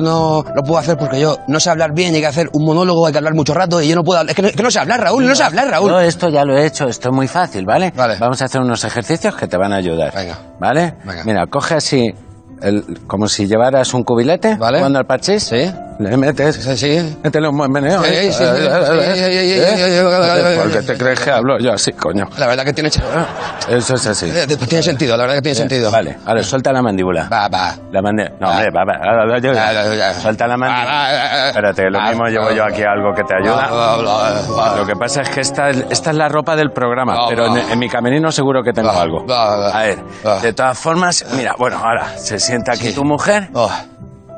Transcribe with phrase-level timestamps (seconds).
[0.00, 3.04] no lo puedo hacer porque yo no sé hablar bien, hay que hacer un monólogo,
[3.08, 4.30] hay que hablar mucho rato y yo no puedo hablar.
[4.30, 5.90] Es que no, es que no sé hablar, Raúl, no sé hablar, Raúl.
[5.90, 7.92] Yo esto ya lo he hecho, esto es muy fácil, ¿vale?
[7.96, 8.14] Vale.
[8.20, 10.14] Vamos a hacer unos ejercicios que te van a ayudar.
[10.14, 10.38] Venga.
[10.60, 10.94] ¿Vale?
[11.04, 11.24] Venga.
[11.24, 12.14] Mira, coge así,
[12.62, 14.78] el- como si llevaras un cubilete Vale.
[14.78, 15.42] jugando al parchís.
[15.42, 15.68] Sí.
[15.98, 18.00] Le metes así, métele un buen meneo.
[18.00, 18.08] ¿Por
[20.70, 22.28] qué te crees que hablo yo así, coño?
[22.38, 22.88] La verdad que tiene...
[22.88, 24.32] Eso es así.
[24.68, 25.90] Tiene sentido, la verdad que tiene sentido.
[25.90, 27.28] Vale, vale, suelta la mandíbula.
[27.32, 27.74] Va, va.
[27.90, 28.36] La mandíbula.
[28.38, 30.14] No, hombre, va, va.
[30.14, 31.48] Suelta la mandíbula.
[31.48, 34.76] Espérate, lo mismo llevo yo aquí algo que te ayuda.
[34.76, 37.78] Lo que pasa es que esta, esta es la ropa del programa, pero en, en
[37.78, 39.26] mi camerino seguro que tengo algo.
[39.28, 39.98] A ver,
[40.42, 43.48] de todas formas, mira, bueno, ahora se sienta aquí tu mujer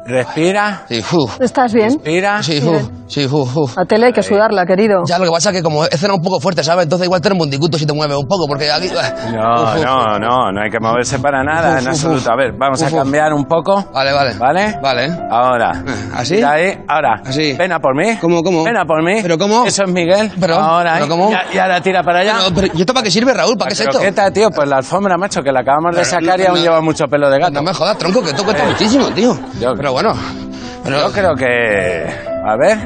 [0.06, 1.02] respira, sí.
[1.40, 1.90] ¿Estás bien?
[1.90, 2.42] respira.
[2.42, 3.76] Sí, uf, sí, uf, uf.
[3.76, 5.02] La tele hay que sudarla, querido.
[5.06, 6.84] Ya lo que pasa es que como he cenado un poco fuerte, ¿sabes?
[6.84, 8.88] Entonces igual tenemos un disgusto si te mueves un poco, porque aquí...
[8.88, 12.32] No, Uf, uf, no, no, no hay que moverse para nada, Uf, en absoluto.
[12.32, 13.84] A ver, vamos a cambiar un poco.
[13.92, 14.34] Vale, vale.
[14.38, 14.78] ¿Vale?
[14.82, 15.08] Vale.
[15.30, 15.82] Ahora.
[16.14, 16.34] ¿Así?
[16.36, 17.20] Mira ahí, ahora.
[17.24, 17.54] Así.
[17.54, 18.16] Ven a por mí.
[18.20, 18.64] ¿Cómo, cómo?
[18.64, 19.18] Ven a por mí.
[19.22, 19.64] ¿Pero cómo?
[19.66, 20.30] Eso es Miguel.
[20.40, 21.08] Pero, ahora, ¿pero ¿eh?
[21.08, 21.30] cómo?
[21.30, 22.34] Y, y ahora tira para allá.
[22.48, 23.56] No, pero ¿y esto para qué sirve, Raúl?
[23.56, 24.02] ¿Para qué es Pero esto?
[24.02, 24.50] ¿Qué tal, tío?
[24.50, 26.80] Pues la alfombra, macho, que la acabamos de Pero sacar y no- aún no- lleva
[26.80, 27.52] mucho pelo de gato.
[27.52, 28.68] No me jodas, tronco, que esto cuesta Eh.
[28.68, 29.36] muchísimo, tío.
[29.60, 30.20] Yo- Pero bueno.
[30.84, 32.06] Pero, Yo creo que...
[32.44, 32.78] A ver,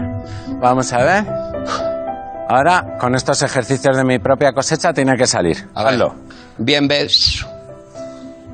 [0.61, 1.25] vamos a ver.
[2.49, 5.69] Ahora, con estos ejercicios de mi propia cosecha, tiene que salir.
[5.75, 5.89] A.
[5.89, 6.15] Hazlo.
[6.59, 7.45] Bien ves.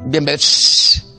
[0.05, 1.10] Bien ves.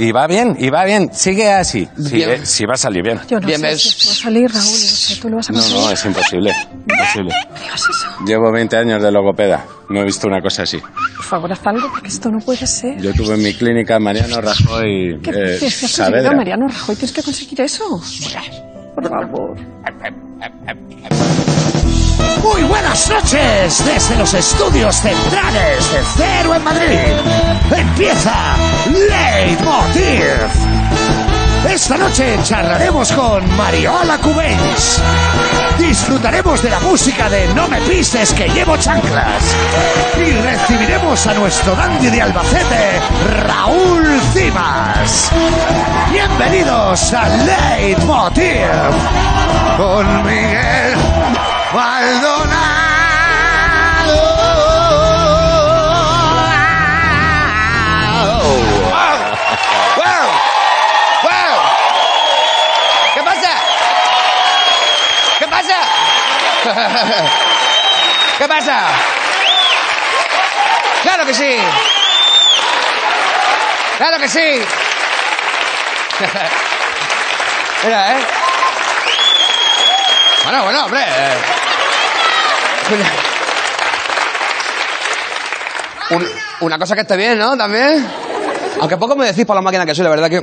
[0.00, 1.10] Y va bien, y va bien.
[1.12, 1.88] Sigue así.
[2.12, 3.18] Eh, sí va a salir bien.
[3.28, 3.82] Yo no Bien, sé ves.
[3.82, 4.62] si va a salir, Raúl.
[4.62, 6.52] No sé, tú lo vas a No, no, es imposible.
[6.88, 7.34] Imposible.
[7.50, 8.24] No digas eso.
[8.24, 9.64] Llevo 20 años de logopeda.
[9.88, 10.78] No he visto una cosa así.
[10.78, 13.00] Por favor, haz algo, porque esto no puede ser.
[13.02, 16.32] Yo tuve en mi clínica Mariano Rajoy ¿Qué eh, tienes que Saavedra.
[16.32, 16.94] Mariano Rajoy?
[16.94, 18.00] Tienes que conseguir eso.
[18.94, 19.56] Por favor.
[22.42, 27.12] Muy buenas noches desde los estudios centrales de Cero en Madrid.
[27.70, 30.48] Empieza Leitmotiv.
[31.68, 35.02] Esta noche charlaremos con Mariola Cubens.
[35.78, 39.42] Disfrutaremos de la música de No me pises que llevo chanclas.
[40.16, 43.00] Y recibiremos a nuestro dandy de Albacete,
[43.42, 45.30] Raúl Cimas.
[46.10, 48.68] Bienvenidos a Leitmotiv
[49.76, 51.07] con Miguel
[51.72, 52.78] Maldonado.
[63.14, 63.50] ¿Qué pasa?
[65.38, 65.76] ¿Qué pasa?
[68.38, 68.86] ¿Qué pasa?
[71.02, 71.58] ¡Claro que sí!
[73.98, 74.62] ¡Claro que sí!
[77.84, 78.37] Mira, ¿eh?
[80.48, 81.00] Bueno, bueno, hombre.
[81.00, 81.34] eh.
[86.10, 86.26] Un-
[86.60, 87.54] una cosa que esté bien, ¿no?
[87.56, 88.06] También.
[88.80, 90.42] Aunque poco me decís por la máquina que soy, la verdad que...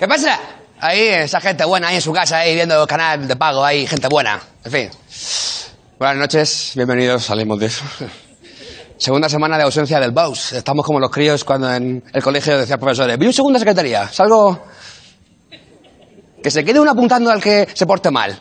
[0.00, 0.40] ¿Qué pasa?
[0.80, 3.86] Ahí, esa gente buena ahí en su casa, ahí viendo el canal de pago, ahí,
[3.86, 4.40] gente buena.
[4.64, 4.90] En fin.
[5.98, 7.84] Buenas noches, bienvenidos, salimos de eso.
[8.98, 10.52] Segunda semana de ausencia del BAUS.
[10.54, 14.66] Estamos como los críos cuando en el colegio decían profesores, vi un segunda secretaría, salgo...
[16.42, 18.38] Que se quede uno apuntando al que se porte mal.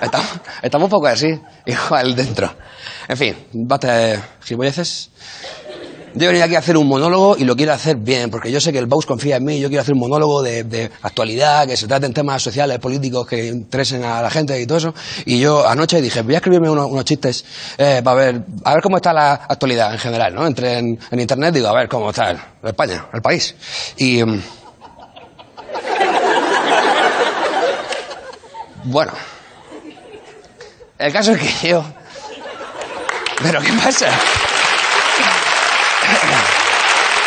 [0.00, 0.28] Estamos,
[0.62, 1.28] estamos un poco así,
[1.66, 2.52] igual dentro.
[3.08, 5.10] En fin, basta de gilipolleces.
[6.14, 8.70] Yo he aquí a hacer un monólogo y lo quiero hacer bien, porque yo sé
[8.70, 9.60] que el Baus confía en mí.
[9.60, 13.46] Yo quiero hacer un monólogo de, de actualidad, que se traten temas sociales, políticos que
[13.46, 14.94] interesen a la gente y todo eso.
[15.24, 17.44] Y yo anoche dije, voy a escribirme unos, unos chistes
[17.78, 20.46] eh, para ver, a ver cómo está la actualidad en general, ¿no?
[20.46, 23.54] Entré en, en internet digo, a ver cómo está el- España, el país.
[23.96, 24.22] Y.
[28.84, 29.12] bueno.
[30.98, 31.84] El caso es que yo.
[33.42, 34.06] ¿Pero qué pasa?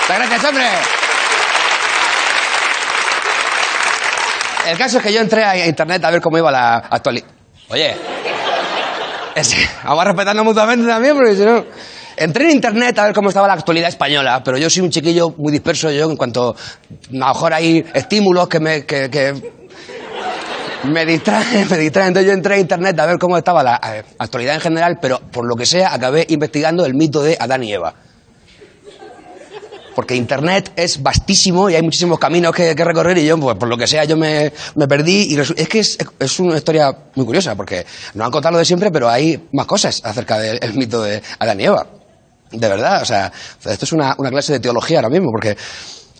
[0.08, 0.66] Gracias, hombre.
[4.68, 7.28] El caso es que yo entré a internet a ver cómo iba la actualidad.
[7.70, 7.96] Oye,
[9.36, 11.66] es- vamos a respetarnos mutuamente también, porque si no.
[12.18, 15.32] Entré en internet a ver cómo estaba la actualidad española, pero yo soy un chiquillo
[15.38, 15.92] muy disperso.
[15.92, 18.86] Yo, en cuanto a lo mejor hay estímulos que me.
[18.86, 19.52] que
[20.86, 22.10] me distraen, me distraen.
[22.10, 25.20] Entonces yo entré a internet a ver cómo estaba la eh, actualidad en general, pero
[25.20, 27.94] por lo que sea acabé investigando el mito de Adán y Eva.
[29.96, 33.78] Porque internet es vastísimo y hay muchísimos caminos que, recorrer y yo, pues por lo
[33.78, 37.56] que sea, yo me, me perdí y es que es, es una historia muy curiosa
[37.56, 41.02] porque nos han contado lo de siempre, pero hay más cosas acerca del el mito
[41.02, 41.88] de Adán y Eva.
[42.52, 43.32] De verdad, o sea,
[43.64, 45.56] esto es una, una clase de teología ahora mismo porque...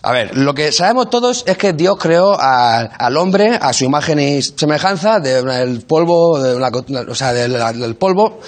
[0.08, 3.84] A ver, lo que sabemos todos es que Dios creó a- al hombre a su
[3.84, 6.68] imagen y semejanza del polvo, de una
[7.08, 8.38] o sea, del polvo.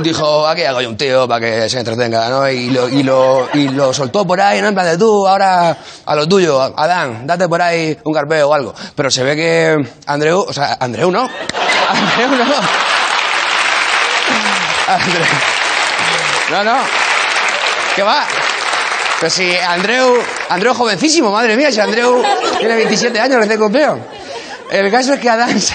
[0.00, 2.46] dijo, aquí hago yo un tío para que se entretenga, ¿no?
[2.50, 4.68] Y lo, y lo, y lo soltó por ahí, ¿no?
[4.68, 5.74] En plan de tú, ahora
[6.04, 8.74] a lo tuyo, Adán, date por ahí un carpeo o algo.
[8.94, 11.22] Pero se ve que Andreu, o sea, Andreu no.
[11.88, 12.54] Andreu no.
[14.88, 15.24] Andreu.
[16.50, 16.76] No, no.
[17.96, 18.24] ¿Qué va?
[19.20, 20.14] Pero si Andreu,
[20.48, 22.22] Andreu jovencísimo, madre mía, si Andreu
[22.58, 23.98] tiene 27 años, recién cumplido.
[24.70, 25.74] El caso es que Adán, se-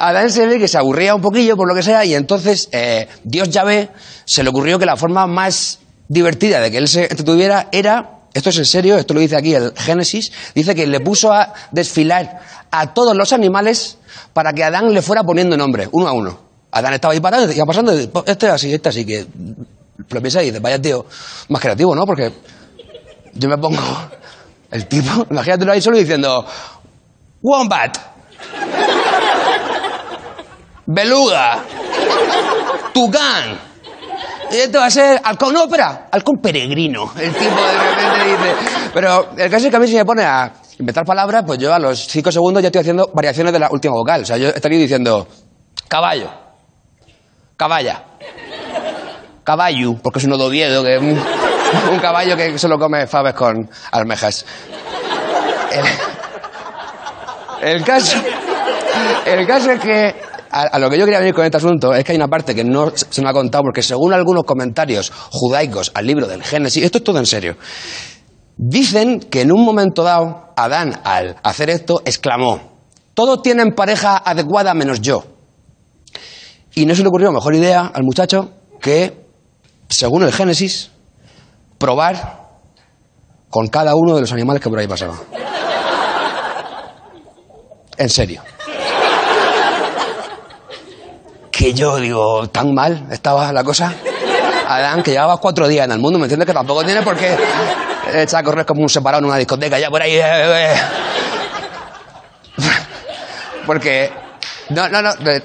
[0.00, 3.08] Adán se ve que se aburría un poquillo por lo que sea y entonces eh,
[3.22, 3.88] Dios ya ve,
[4.24, 8.50] se le ocurrió que la forma más divertida de que él se entretuviera era, esto
[8.50, 12.40] es en serio, esto lo dice aquí el Génesis, dice que le puso a desfilar
[12.72, 13.98] a todos los animales
[14.32, 16.40] para que Adán le fuera poniendo nombre, uno a uno.
[16.72, 19.26] Adán estaba ahí parado iba pasando, y, "Pues, este así, este así, que
[20.08, 21.06] lo piensa y dice, vaya tío,
[21.48, 22.06] más creativo, ¿no?
[22.06, 22.32] Porque
[23.32, 23.82] yo me pongo
[24.70, 26.46] el tipo, imagínatelo ahí solo diciendo
[27.42, 27.98] Wombat,
[30.86, 31.64] Beluga,
[32.92, 33.72] Tucán.
[34.50, 37.10] Y esto va a ser halcón ópera, halcón peregrino.
[37.18, 38.90] El tipo de repente dice.
[38.92, 41.72] Pero el caso es que a mí si me pone a inventar palabras, pues yo
[41.72, 44.22] a los cinco segundos ya estoy haciendo variaciones de la última vocal.
[44.22, 45.26] O sea, yo estaría diciendo
[45.88, 46.30] caballo,
[47.56, 48.04] caballa,
[49.44, 51.02] caballo, porque es un odoviedo, que es
[51.90, 54.44] un, caballo que solo come faves con almejas.
[57.62, 58.18] El, caso,
[59.24, 60.14] el caso es que
[60.50, 62.54] a, a lo que yo quería venir con este asunto es que hay una parte
[62.54, 66.84] que no se me ha contado porque según algunos comentarios judaicos al libro del Génesis,
[66.84, 67.56] esto es todo en serio,
[68.56, 72.72] dicen que en un momento dado Adán al hacer esto exclamó,
[73.14, 75.24] todos tienen pareja adecuada menos yo.
[76.74, 79.26] Y no se le ocurrió mejor idea al muchacho que,
[79.88, 80.91] según el Génesis,
[81.82, 82.14] probar
[83.50, 85.18] con cada uno de los animales que por ahí pasaban.
[87.98, 88.40] En serio.
[91.50, 93.92] Que yo digo, tan mal estaba la cosa.
[94.68, 96.46] Adán, que llevabas cuatro días en el mundo, ¿me entiendes?
[96.46, 97.36] Que tampoco tiene por qué
[98.14, 100.14] echar a correr como un separado en una discoteca, ya por ahí.
[100.14, 100.80] eh, eh.
[103.66, 104.12] Porque.
[104.70, 105.10] No, no, no.
[105.10, 105.42] eh,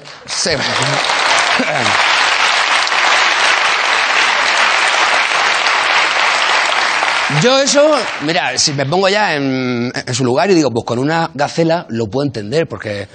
[7.42, 7.86] Yo eso,
[8.22, 11.84] mira, si me pongo ya en, en su lugar y digo, pues con una gacela
[11.90, 13.06] lo puedo entender, porque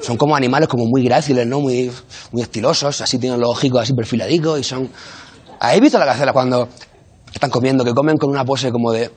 [0.00, 1.60] son como animales como muy gráciles, ¿no?
[1.60, 1.90] Muy,
[2.32, 4.90] muy estilosos, así tienen los hocicos así perfiladicos y son...
[5.60, 6.68] ¿Habéis visto la gacela cuando
[7.32, 9.08] están comiendo, que comen con una pose como de...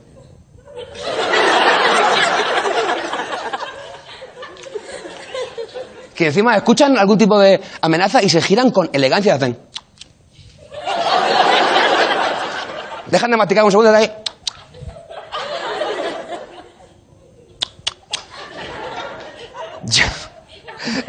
[6.14, 9.58] Que encima escuchan algún tipo de amenaza y se giran con elegancia y hacen...
[13.08, 14.08] Dejan de masticar un segundo ahí...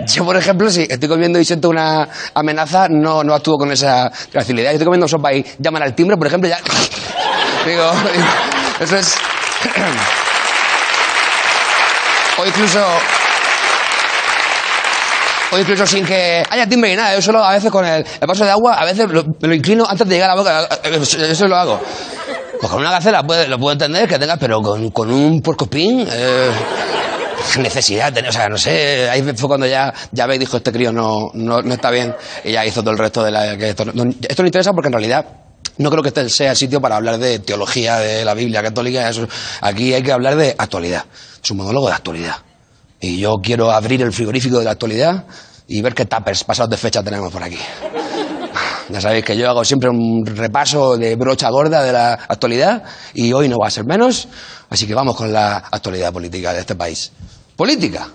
[0.16, 4.10] yo, por ejemplo, si estoy comiendo y siento una amenaza, no, no actúo con esa
[4.32, 4.70] facilidad.
[4.72, 6.60] Si estoy comiendo sopa y llaman al timbre, por ejemplo, ya...
[7.66, 7.92] Digo,
[8.80, 9.16] eso es...
[12.38, 12.80] O incluso...
[15.52, 17.16] O incluso sin que haya timbre ni nada.
[17.16, 19.54] Yo solo a veces con el, el vaso de agua, a veces lo, me lo
[19.56, 20.70] inclino antes de llegar a la boca.
[20.84, 21.82] Eso lo hago.
[22.62, 26.08] Pues con una gacela puede- lo puedo entender que tengas, pero con, con un porcopín...
[26.10, 26.52] Eh,
[27.60, 31.32] necesidad, o sea, no sé, ahí fue cuando ya, ya veis, dijo, este crío no,
[31.34, 33.58] no, no está bien, y ya hizo todo el resto de la...
[33.58, 35.26] Que esto, no, esto no interesa porque en realidad
[35.78, 39.10] no creo que este sea el sitio para hablar de teología de la Biblia católica,
[39.10, 39.28] eso,
[39.62, 41.06] aquí hay que hablar de actualidad,
[41.42, 42.36] es un monólogo de actualidad.
[43.02, 45.26] Y yo quiero abrir el frigorífico de la actualidad
[45.68, 47.60] y ver qué tuppers pasados de fecha tenemos por aquí.
[48.90, 53.32] Ya sabéis que yo hago siempre un repaso de brocha gorda de la actualidad y
[53.34, 54.28] hoy no va a ser menos,
[54.68, 57.12] así que vamos con la actualidad política de este país.
[57.56, 58.10] Política.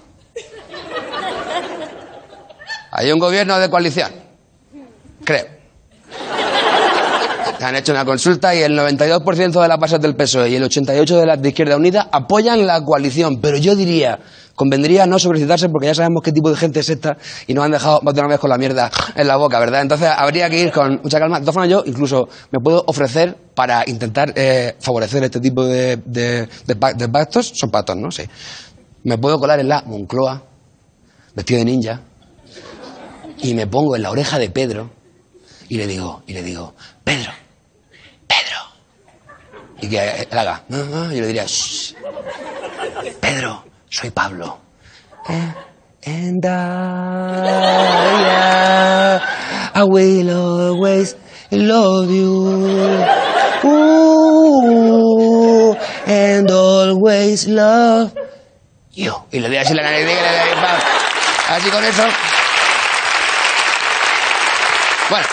[2.90, 4.10] Hay un gobierno de coalición,
[5.24, 5.46] creo.
[7.60, 11.20] Han hecho una consulta y el 92% de las bases del PSOE y el 88%
[11.20, 13.40] de las de Izquierda Unida apoyan la coalición.
[13.40, 14.18] Pero yo diría,
[14.54, 17.72] convendría no sobrecitarse porque ya sabemos qué tipo de gente es esta y nos han
[17.72, 19.82] dejado más de una vez con la mierda en la boca, ¿verdad?
[19.82, 21.38] Entonces habría que ir con mucha calma.
[21.38, 25.96] De todas formas, yo incluso me puedo ofrecer para intentar eh, favorecer este tipo de,
[26.04, 27.52] de, de pa- de pactos.
[27.54, 28.10] Son pactos, ¿no?
[28.10, 28.22] Sí.
[29.04, 30.42] Me puedo colar en la Moncloa,
[31.34, 32.00] vestido de ninja,
[33.42, 34.90] y me pongo en la oreja de Pedro
[35.68, 37.32] y le digo, y le digo, Pedro,
[38.26, 38.58] Pedro.
[39.82, 41.94] Y que él haga, "Ah, ah", y yo le diría, "Shh.
[43.20, 44.58] Pedro, soy Pablo.
[45.28, 45.54] Eh,
[46.06, 46.50] And I,
[49.74, 51.16] I will always
[51.50, 53.04] love you.
[54.54, 55.74] Ooh,
[56.06, 58.12] and always love
[58.92, 59.14] you.
[59.32, 60.78] Y le doy así la nariz, y le doy, pa.
[61.56, 62.02] así con eso.
[65.08, 65.26] Bueno,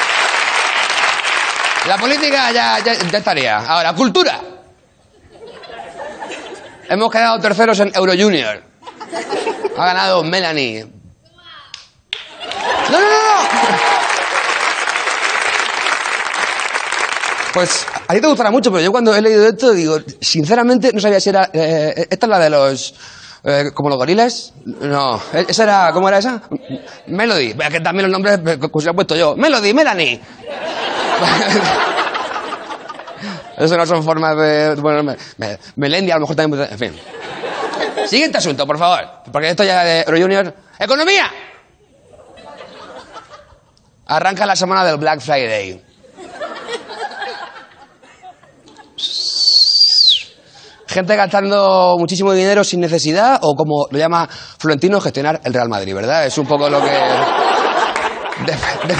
[1.87, 3.57] La política ya, ya, ya estaría.
[3.57, 4.39] Ahora, cultura.
[6.91, 8.61] Hemos quedado terceros en Euro Junior.
[9.77, 10.83] Ha ganado Melanie.
[12.91, 13.47] No, no, no.
[17.53, 20.99] Pues a ti te gustará mucho, pero yo cuando he leído esto digo, sinceramente no
[20.99, 21.49] sabía si era...
[21.53, 22.93] eh, esta es la de los...
[23.45, 24.51] eh, como los gorilas.
[24.65, 25.91] No, eh, esa era...
[25.93, 26.41] ¿Cómo era esa?
[27.07, 27.55] Melody.
[27.57, 29.37] Es que también los nombres que os he puesto yo.
[29.37, 30.19] Melody, Melanie.
[33.61, 34.75] Eso no son formas de...
[34.75, 36.67] Bueno, me, me- Melendi a lo mejor también...
[36.71, 36.99] En fin.
[38.07, 39.07] Siguiente asunto, por favor.
[39.31, 40.53] Porque esto ya de Euro Junior...
[40.79, 41.31] ¡Economía!
[44.07, 45.81] Arranca la semana del Black Friday.
[50.87, 54.27] Gente gastando muchísimo dinero sin necesidad o como lo llama
[54.59, 56.25] Florentino, gestionar el Real Madrid, ¿verdad?
[56.25, 56.89] Es un poco lo que...
[58.45, 58.95] De-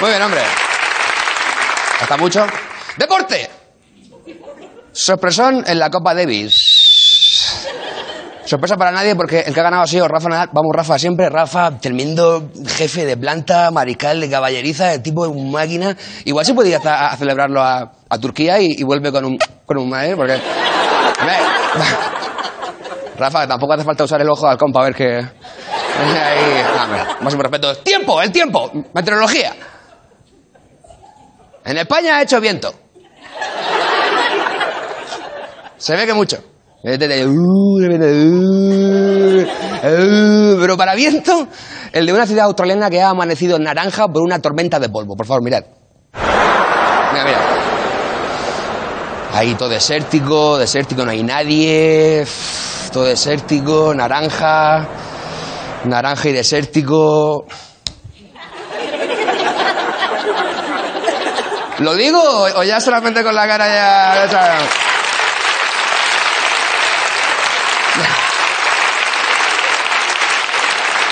[0.00, 0.42] Muy bien, hombre.
[2.00, 2.46] Hasta mucho.
[2.98, 3.48] ¡Deporte!
[4.92, 7.66] Sorpresón en la Copa Davis.
[8.44, 10.50] Sorpresa para nadie porque el que ha ganado ha sido Rafa Nadal.
[10.52, 11.30] Vamos, Rafa, siempre.
[11.30, 15.96] Rafa, tremendo jefe de planta, mariscal de caballeriza, el tipo de un máquina.
[16.24, 19.78] Igual se puede ir hasta a celebrarlo a, a Turquía y, vuelve con un, con
[19.78, 20.38] un maíz, porque...
[23.18, 25.06] Rafa, tampoco hace falta usar el ojo de halcón para ver que...
[25.96, 27.74] Ahí, hombre, máximo respeto.
[27.78, 28.20] ¡Tiempo!
[28.20, 28.70] ¡El tiempo!
[28.92, 29.56] Meteorología.
[31.66, 32.72] En España ha hecho viento.
[35.76, 36.38] Se ve que mucho.
[40.52, 41.48] Pero para viento,
[41.92, 45.16] el de una ciudad australiana que ha amanecido naranja por una tormenta de polvo.
[45.16, 45.64] Por favor, mirad.
[46.14, 47.38] Mira, mira.
[49.32, 52.24] Ahí todo desértico, desértico, no hay nadie.
[52.92, 54.86] Todo desértico, naranja.
[55.84, 57.44] Naranja y desértico.
[61.78, 64.26] ¿Lo digo o ya solamente con la cara ya...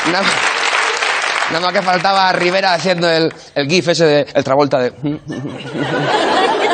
[1.50, 4.92] nada más que faltaba Rivera haciendo el, el gif ese de el Travolta de...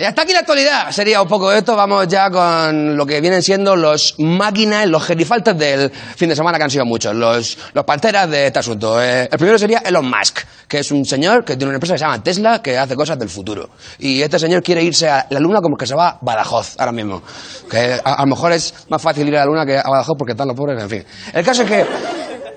[0.00, 0.90] Y hasta aquí la actualidad.
[0.92, 1.76] Sería un poco esto.
[1.76, 6.56] Vamos ya con lo que vienen siendo los máquinas, los gerifaltes del fin de semana,
[6.56, 7.14] que han sido muchos.
[7.14, 9.02] Los, los panteras de este asunto.
[9.02, 11.98] Eh, el primero sería Elon Musk, que es un señor que tiene una empresa que
[11.98, 13.68] se llama Tesla, que hace cosas del futuro.
[13.98, 16.92] Y este señor quiere irse a la Luna como que se va a Badajoz ahora
[16.92, 17.22] mismo.
[17.70, 20.16] Que a, a lo mejor es más fácil ir a la Luna que a Badajoz
[20.16, 21.04] porque están los pobres, en fin.
[21.34, 21.84] El caso es que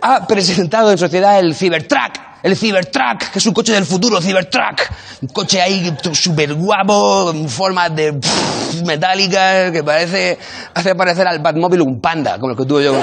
[0.03, 2.19] ha presentado en sociedad el Cybertruck.
[2.43, 4.81] El Cybertruck, que es un coche del futuro, Cybertruck.
[5.21, 10.37] Un coche ahí súper guapo, en forma de pff, metálica, que parece,
[10.73, 12.93] hace parecer al Batmóvil un panda, como el que tuve yo.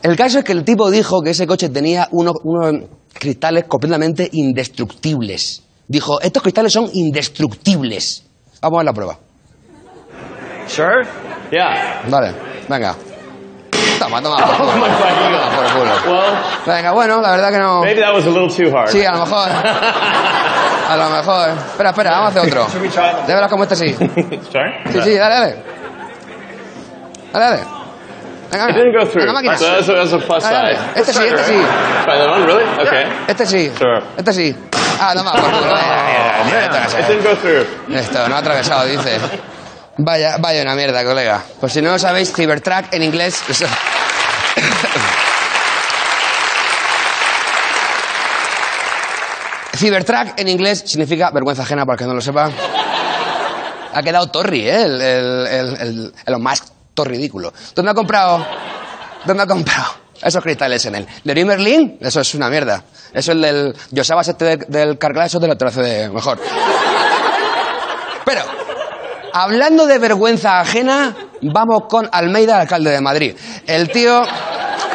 [0.00, 4.28] El caso es que el tipo dijo que ese coche tenía unos, unos cristales completamente
[4.32, 5.64] indestructibles.
[5.88, 8.24] Dijo, estos cristales son indestructibles.
[8.60, 9.18] Vamos a ver la prueba.
[10.68, 11.04] Sure?
[11.50, 12.02] Yeah.
[12.08, 12.32] Vale,
[12.68, 12.96] venga.
[14.02, 14.86] Toma, toma por culo.
[14.86, 16.22] Toma por culo.
[16.66, 17.80] Venga, bueno, la verdad que no.
[17.82, 18.88] maybe that was a little too hard.
[18.90, 19.48] Sí, a lo mejor.
[19.48, 21.48] A lo mejor.
[21.50, 22.66] Espera, espera, vamos a hacer otro.
[23.26, 23.94] Verás cómo este sí.
[24.92, 25.56] Sí, sí, dale, dale.
[27.32, 27.60] Dale, dale.
[28.50, 29.24] Venga, It didn't go through.
[29.24, 29.56] Venga, máquina.
[29.56, 30.76] So that's a, that's a plus Dale, dale.
[30.76, 31.00] side.
[31.00, 31.62] Este sí, este sí.
[32.04, 32.64] Try that on, really?
[32.86, 33.04] Okay.
[33.28, 33.72] Este sí.
[33.78, 34.02] Sure.
[34.18, 34.56] Este sí.
[35.00, 35.74] Ah, no más, por culo.
[37.98, 39.18] Esto, no ha atravesado, dice.
[39.98, 41.42] Vaya, vaya una mierda, colega.
[41.60, 43.42] Pues si no sabéis, Cybertruck en inglés.
[49.76, 52.50] Cybertruck en inglés significa vergüenza ajena, para el que no lo sepa.
[53.94, 54.82] Ha quedado Torri, ¿eh?
[54.82, 57.52] El, el, el, el, Elon Musk, todo ridículo.
[57.74, 58.46] ¿Dónde ha comprado?
[59.24, 60.02] ¿Dónde ha comprado?
[60.22, 61.06] Esos cristales en él.
[61.24, 62.84] Leroy Merlin, eso es una mierda.
[63.12, 66.38] Eso es el del Josabas este del, Carglass, eso lo te lo hace de mejor.
[68.24, 68.42] Pero,
[69.32, 73.36] hablando de vergüenza ajena, vamos con Almeida, alcalde de Madrid.
[73.66, 74.22] El tío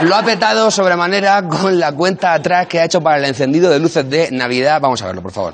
[0.02, 3.80] lo ha petado sobremanera con la cuenta atrás que ha hecho para el encendido de
[3.80, 4.80] luces de Navidad.
[4.82, 5.54] Vamos a verlo, por favor.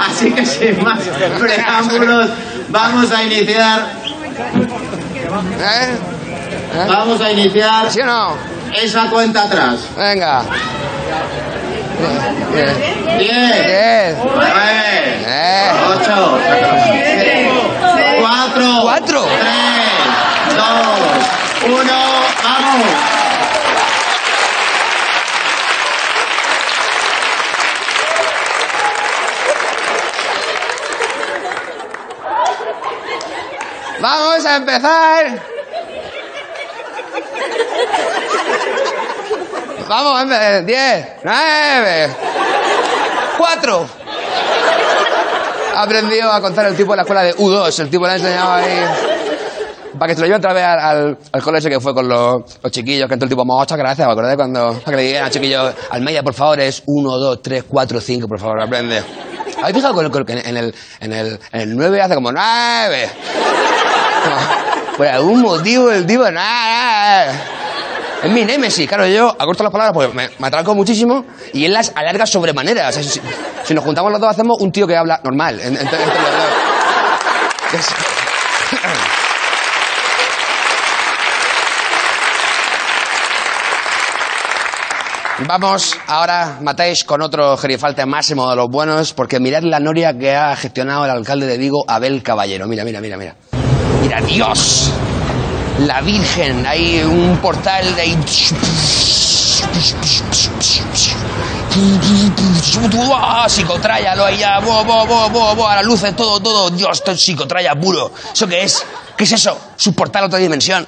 [0.00, 0.98] Así que sin más
[1.38, 2.30] preámbulos,
[2.70, 3.86] vamos a iniciar,
[5.60, 5.88] ¿Eh?
[6.88, 8.34] vamos a iniciar ¿Sí o no?
[8.74, 9.80] esa cuenta atrás.
[9.96, 10.42] Venga.
[12.52, 13.18] Bien.
[13.18, 13.28] Diez,
[13.66, 14.16] Bien.
[14.34, 15.70] nueve, Eh.
[15.88, 16.38] ocho,
[18.84, 22.00] cuatro, tres, dos, uno,
[22.42, 22.86] vamos.
[34.00, 35.42] Vamos a empezar.
[39.88, 42.16] Vamos, hombre, 10, 9,
[43.38, 44.03] 4.
[45.82, 47.80] Aprendido a contar el tipo en la escuela de U2.
[47.80, 48.84] El tipo le ha enseñado ahí.
[49.98, 52.42] Para que se lo lleve otra vez al, al, al colegio que fue con los,
[52.60, 54.80] los chiquillos, que entró el tipo, muchas gracias, ¿me acordé cuando?
[54.84, 58.26] Que le digan al chiquillo, al media, por favor, es 1, 2, 3, 4, 5,
[58.26, 59.04] por favor, aprende.
[59.60, 63.08] ¿Habéis fijado con el- en, el, en, el, en el 9 hace como 9?
[64.96, 67.32] Por algún motivo el tipo, nada.
[68.22, 71.72] Es mi némesis, claro, yo acorto las palabras porque me, me atranco muchísimo y él
[71.72, 72.90] las alarga sobremanera.
[72.92, 75.60] Si, nos juntamos los dos hacemos un tío que habla normal.
[85.46, 90.34] Vamos ahora, matáis con otro gerifalte máximo de los buenos, porque mirad la noria que
[90.34, 92.68] ha gestionado el alcalde de Vigo, Abel Caballero.
[92.68, 93.34] Mira, mira, mira, mira.
[94.00, 94.92] Mira, Dios.
[95.80, 98.18] La Virgen, hay un portal de ahí.
[104.14, 104.60] Lo hay ya.
[104.60, 105.74] ¡Buah, buah, buah, buah, buah!
[105.76, 106.70] Las luces, todo, todo.
[106.70, 108.12] Dios, esto es psicotraya puro.
[108.32, 108.86] ¿Eso qué es?
[109.16, 109.58] ¿Qué es eso?
[109.76, 110.86] Es un portal a otra dimensión.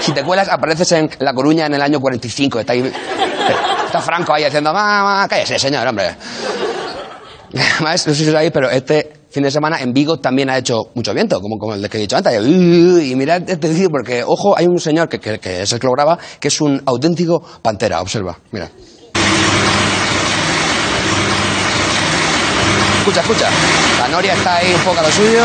[0.00, 2.60] Si te cuelas, apareces en La Coruña en el año 45.
[2.60, 2.92] Está, ahí,
[3.86, 6.14] está Franco ahí haciendo, mamá, cállese, señor, hombre.
[7.74, 10.88] Además, no sé si sabéis, pero este fin de semana en Vigo también ha hecho
[10.94, 12.34] mucho viento, como, como el que he dicho antes.
[12.44, 15.86] Y mirad este vídeo, porque, ojo, hay un señor que, que- que es el que
[15.86, 18.00] lo graba, que es un auténtico pantera.
[18.00, 18.68] Observa, mira.
[23.00, 23.48] Escucha, escucha.
[24.00, 25.44] La Noria está ahí un poco a lo suyo.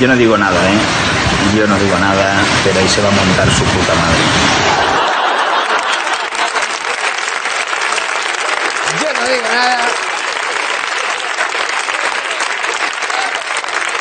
[0.00, 0.78] Yo no digo nada, ¿eh?
[1.56, 4.18] Yo no digo nada, pero ahí se va a montar su puta madre.
[9.02, 9.85] Yo no digo nada.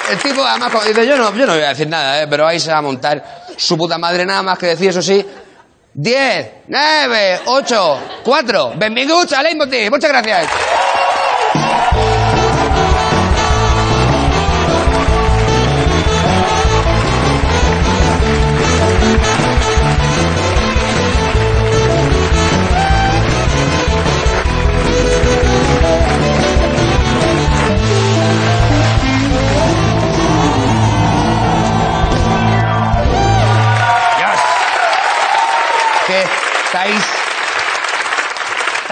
[0.09, 2.27] El tipo, además, dice, yo no, yo no voy a decir nada, ¿eh?
[2.27, 3.23] pero ahí se va a montar
[3.57, 5.25] su puta madre nada más que decir, eso sí.
[5.93, 8.73] 10, 9, 8, 4.
[8.75, 9.89] Benvinguts a Leitmotiv.
[9.89, 10.49] Muchas gracias.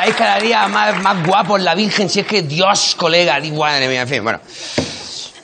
[0.03, 2.09] Estáis cada día más, más guapos, la Virgen.
[2.09, 4.41] Si es que Dios, colega, di madre mía, en fin, bueno.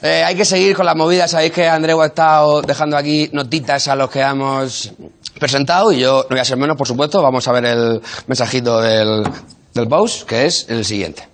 [0.02, 1.32] Eh, hay que seguir con las movidas.
[1.32, 4.91] Sabéis que Andreu ha estado dejando aquí notitas a los que hemos
[5.39, 7.22] presentado y yo no voy a ser menos, por supuesto.
[7.22, 9.24] Vamos a ver el mensajito del,
[9.74, 9.88] del
[10.28, 11.26] que es el siguiente.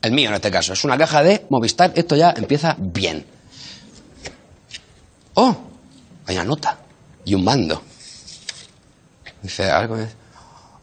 [0.00, 0.74] El mío en este caso.
[0.74, 1.90] Es una caja de Movistar.
[1.96, 3.26] Esto ya empieza bien.
[5.34, 5.56] Oh,
[6.26, 6.78] hay una nota
[7.24, 7.82] y un mando.
[9.42, 9.96] Dice algo.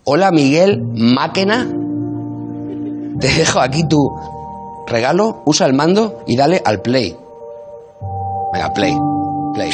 [0.05, 1.67] De- Hola Miguel Máquena.
[3.19, 3.99] Te dejo aquí tu
[4.87, 7.15] regalo, usa el mando y dale al play.
[8.53, 8.93] Venga, play.
[9.53, 9.71] Play.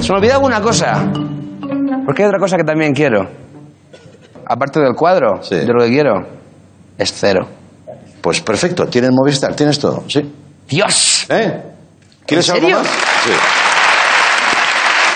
[0.00, 1.10] Se me olvidaba una cosa.
[2.04, 3.28] Porque hay otra cosa que también quiero.
[4.46, 5.56] Aparte del cuadro, Sí.
[5.66, 6.14] yo lo que quiero
[6.98, 7.46] es cero.
[8.20, 10.20] Pues perfecto, tienes Movistar, tienes todo, sí.
[10.68, 11.26] ¡Dios!
[11.30, 11.62] ¿Eh?
[12.26, 12.78] ¿Quieres ¿En algo serio?
[12.78, 12.88] más?
[13.24, 13.30] Sí.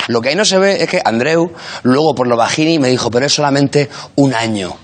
[0.09, 3.11] Lo que ahí no se ve es que Andreu, luego por lo bajini, me dijo,
[3.11, 4.77] pero es solamente un año.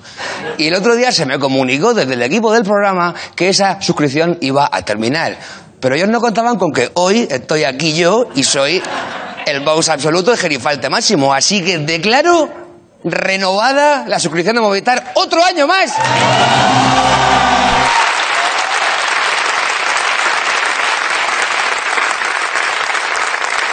[0.58, 4.38] Y el otro día se me comunicó desde el equipo del programa que esa suscripción
[4.40, 5.38] iba a terminar.
[5.80, 8.82] Pero ellos no contaban con que hoy estoy aquí yo y soy
[9.46, 11.32] el boss absoluto de Gerifalte Máximo.
[11.32, 12.50] Así que declaro
[13.04, 15.94] renovada la suscripción de Movistar otro año más.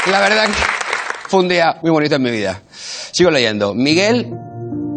[0.10, 0.77] La verdad que
[1.28, 2.62] fue un día muy bonito en mi vida.
[3.12, 3.74] Sigo leyendo.
[3.74, 4.34] Miguel,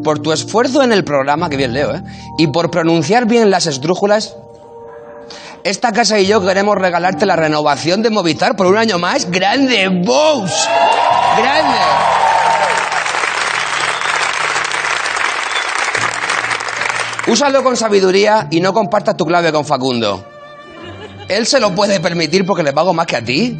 [0.02, 2.02] por tu esfuerzo en el programa, que bien leo, ¿eh?
[2.38, 4.36] Y por pronunciar bien las esdrújulas,
[5.64, 9.30] esta casa y yo queremos regalarte la renovación de Movistar por un año más.
[9.30, 10.68] ¡Grande, Boss!
[11.36, 11.78] ¡Grande!
[17.26, 20.24] Úsalo con sabiduría y no compartas tu clave con Facundo.
[21.28, 23.56] Él se lo puede permitir porque le pago más que a ti.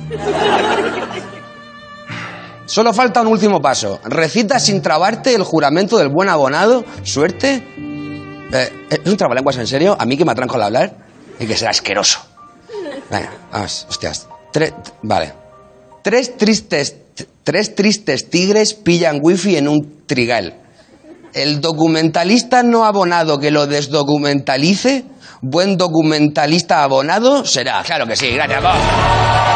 [2.70, 3.98] Solo falta un último paso.
[4.04, 6.84] Recita sin trabarte el juramento del buen abonado.
[7.02, 7.64] Suerte.
[8.52, 9.96] Eh, ¿Es un trabalenguas en serio?
[9.98, 10.94] A mí que me atranco al hablar
[11.40, 12.20] y que será asqueroso.
[13.10, 14.28] Venga, vamos, hostias.
[15.02, 15.32] Vale.
[16.04, 16.94] Tres tristes,
[17.42, 20.54] tres tristes tigres pillan wifi en un trigal.
[21.34, 25.06] El documentalista no abonado que lo desdocumentalice,
[25.40, 27.82] buen documentalista abonado será.
[27.82, 28.62] Claro que sí, gracias.
[28.62, 29.49] vos.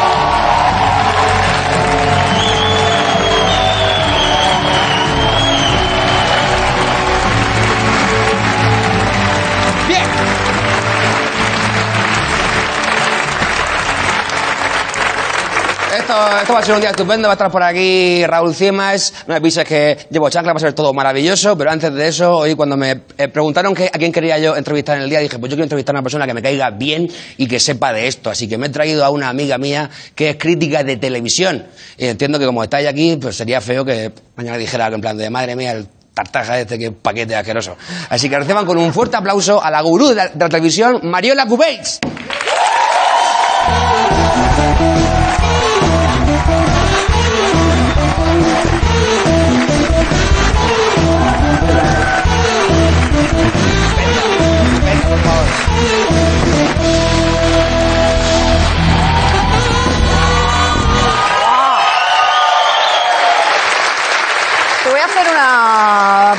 [16.41, 17.27] Esto, va a ser un día estupendo.
[17.27, 19.13] Va a estar por aquí Raúl Ciemas.
[19.27, 21.57] No me pises que llevo chancla, va a ser todo maravilloso.
[21.57, 24.97] Pero antes de eso, hoy cuando me eh, preguntaron que, a quién quería yo entrevistar
[24.97, 27.09] en el día, dije, pues yo quiero entrevistar a una persona que me caiga bien
[27.37, 28.29] y que sepa de esto.
[28.29, 31.65] Así que me he traído a una amiga mía que es crítica de televisión.
[31.97, 35.17] Y entiendo que como estáis aquí, pues sería feo que mañana dijera algo en plan
[35.17, 37.75] de madre mía, el tartaja este, que paquete asqueroso.
[38.09, 40.99] Así que reciban con un fuerte aplauso a la gurú de la, de la televisión,
[41.03, 41.99] Mariola Cubéis.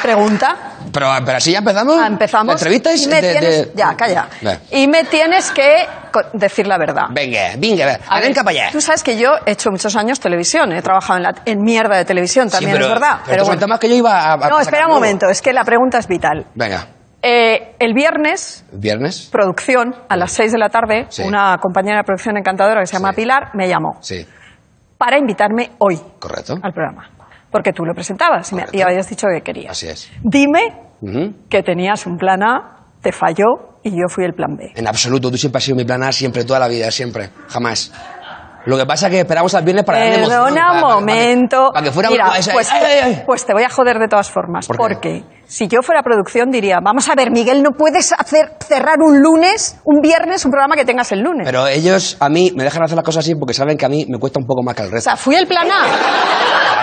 [0.07, 0.57] Pregunta.
[0.93, 1.97] Pero, pero así ya empezamos.
[2.01, 2.47] Ah, empezamos.
[2.47, 4.29] ¿La entrevista es Y me de- tienes- de- Ya, calla.
[4.41, 4.59] Ve.
[4.71, 5.87] Y me tienes que
[6.33, 7.05] decir la verdad.
[7.11, 8.01] Venga, venga, venga.
[8.09, 8.69] A ver, Venga para allá.
[8.73, 11.97] Tú sabes que yo he hecho muchos años televisión, he trabajado en, la, en mierda
[11.97, 13.19] de televisión, también Sí, pero- es verdad.
[13.27, 13.67] Pero, bueno.
[13.67, 14.33] más que yo iba a.
[14.35, 16.47] a No, espera un momento, es que la pregunta es vital.
[16.55, 16.87] Venga,
[17.23, 19.29] Eh, el viernes, viernes.
[19.33, 21.23] producción, a las 6 de la tarde, Sí.
[21.23, 23.17] una compañera de producción encantadora que se llama Sí.
[23.17, 24.25] Pilar me llamó Sí,
[24.97, 26.55] para invitarme hoy correcto.
[26.63, 27.11] al programa.
[27.51, 29.73] Porque tú lo presentabas y, me- y habías dicho que querías.
[29.73, 30.11] Así es.
[30.23, 31.35] Dime Ujú.
[31.49, 34.73] que tenías un plan A, te falló y yo fui el plan B.
[34.75, 37.93] En absoluto, tú siempre has sido mi plan A, siempre, toda la vida, siempre, jamás.
[38.65, 40.89] Lo que pasa es que esperamos al viernes para darle emoción, Perdona para- un para-
[40.89, 41.71] para que- momento.
[41.73, 43.23] Para que fuera Mira, esa- pues, ¡Ay, ay, ay!
[43.25, 44.67] pues te voy a joder de todas formas.
[44.67, 48.97] ¿Por porque si yo fuera producción diría, vamos a ver, Miguel, no puedes hacer cerrar
[49.01, 51.47] un lunes, un viernes, un programa que tengas el lunes.
[51.47, 54.05] Pero ellos a mí me dejan hacer las cosas así porque saben que a mí
[54.09, 55.11] me cuesta un poco más que al o resto.
[55.11, 55.85] sea, fui el plan A.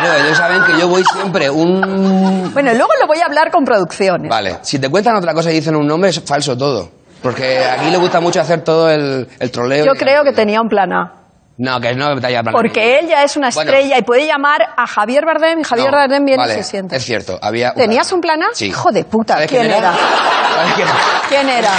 [0.04, 2.52] Claro, ellos saben que yo voy siempre un...
[2.54, 4.30] Bueno, luego lo voy a hablar con producciones.
[4.30, 6.90] Vale, si te cuentan otra cosa y dicen un nombre, es falso todo.
[7.22, 9.86] Porque aquí le gusta mucho hacer todo el, el troleo.
[9.86, 11.14] Yo creo que tenía un plan A.
[11.58, 12.52] No, que no te haya plan.
[12.52, 13.72] Porque él ya es una Bueno.
[13.72, 16.64] estrella y puede llamar a Javier Bardem y Javier No, Bardem viene vale, y se
[16.64, 16.96] sienta.
[16.96, 17.74] Es cierto, había...
[17.74, 18.48] ¿Tenías un plan A?
[18.54, 18.66] Sí.
[18.68, 19.94] Hijo de puta, ¿Sabes ¿quién era?
[19.94, 20.98] ¿Sabes quién era?
[21.30, 21.72] ¿Quién era?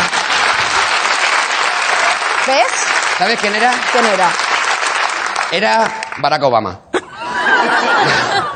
[2.46, 2.72] ¿Ves?
[3.18, 3.72] ¿Sabes quién era?
[3.92, 4.28] ¿Quién era?
[5.50, 6.80] Era Barack Obama.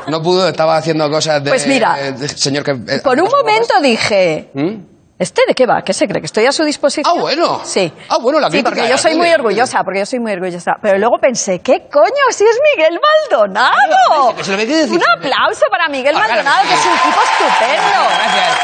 [0.07, 1.49] No pudo, estaba haciendo cosas de...
[1.51, 2.71] Pues mira, de señor que...
[2.71, 4.75] eh, Por un momento dije, ¿Mm?
[5.19, 5.81] ¿este de qué va?
[5.83, 6.19] ¿Qué se cree?
[6.21, 7.05] ¿Que estoy a su disposición?
[7.07, 7.61] Ah, bueno.
[7.63, 7.91] Sí.
[8.09, 9.35] Ah, bueno, la Sí, porque yo soy muy tele.
[9.35, 10.73] orgullosa, porque yo soy muy orgullosa.
[10.81, 12.23] Pero luego pensé, ¿qué coño?
[12.31, 14.33] Si es Miguel Maldonado.
[14.35, 17.99] Claro, decir Un aplauso para Miguel Ah, claro, Maldonado, que es un tipo estupendo.
[18.09, 18.57] Gracias.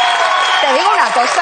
[0.62, 1.42] Te digo una cosa,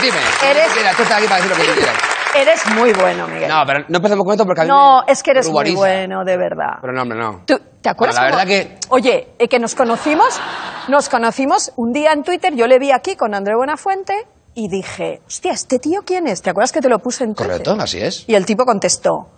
[0.00, 0.18] Dime.
[0.50, 1.94] Eres- Mira, tú estás aquí para decir lo que quieras.
[2.34, 3.48] eres muy bueno, Miguel.
[3.48, 5.74] No, pero no empecemos con esto porque a mí No, me es que eres muy
[5.74, 6.76] bueno, de verdad.
[6.82, 7.42] Pero no, hombre, no.
[7.46, 8.16] ¿Tú- ¿Te acuerdas?
[8.18, 10.40] Bueno, la verdad que- Oye, eh, que nos conocimos,
[10.88, 14.12] nos conocimos un día en Twitter, yo le vi aquí con André Buenafuente
[14.54, 16.42] y dije, hostia, ¿este tío quién es?
[16.42, 17.62] ¿Te acuerdas que te lo puse en Twitter?
[17.62, 18.24] Correcto, así es.
[18.28, 19.28] Y el tipo contestó.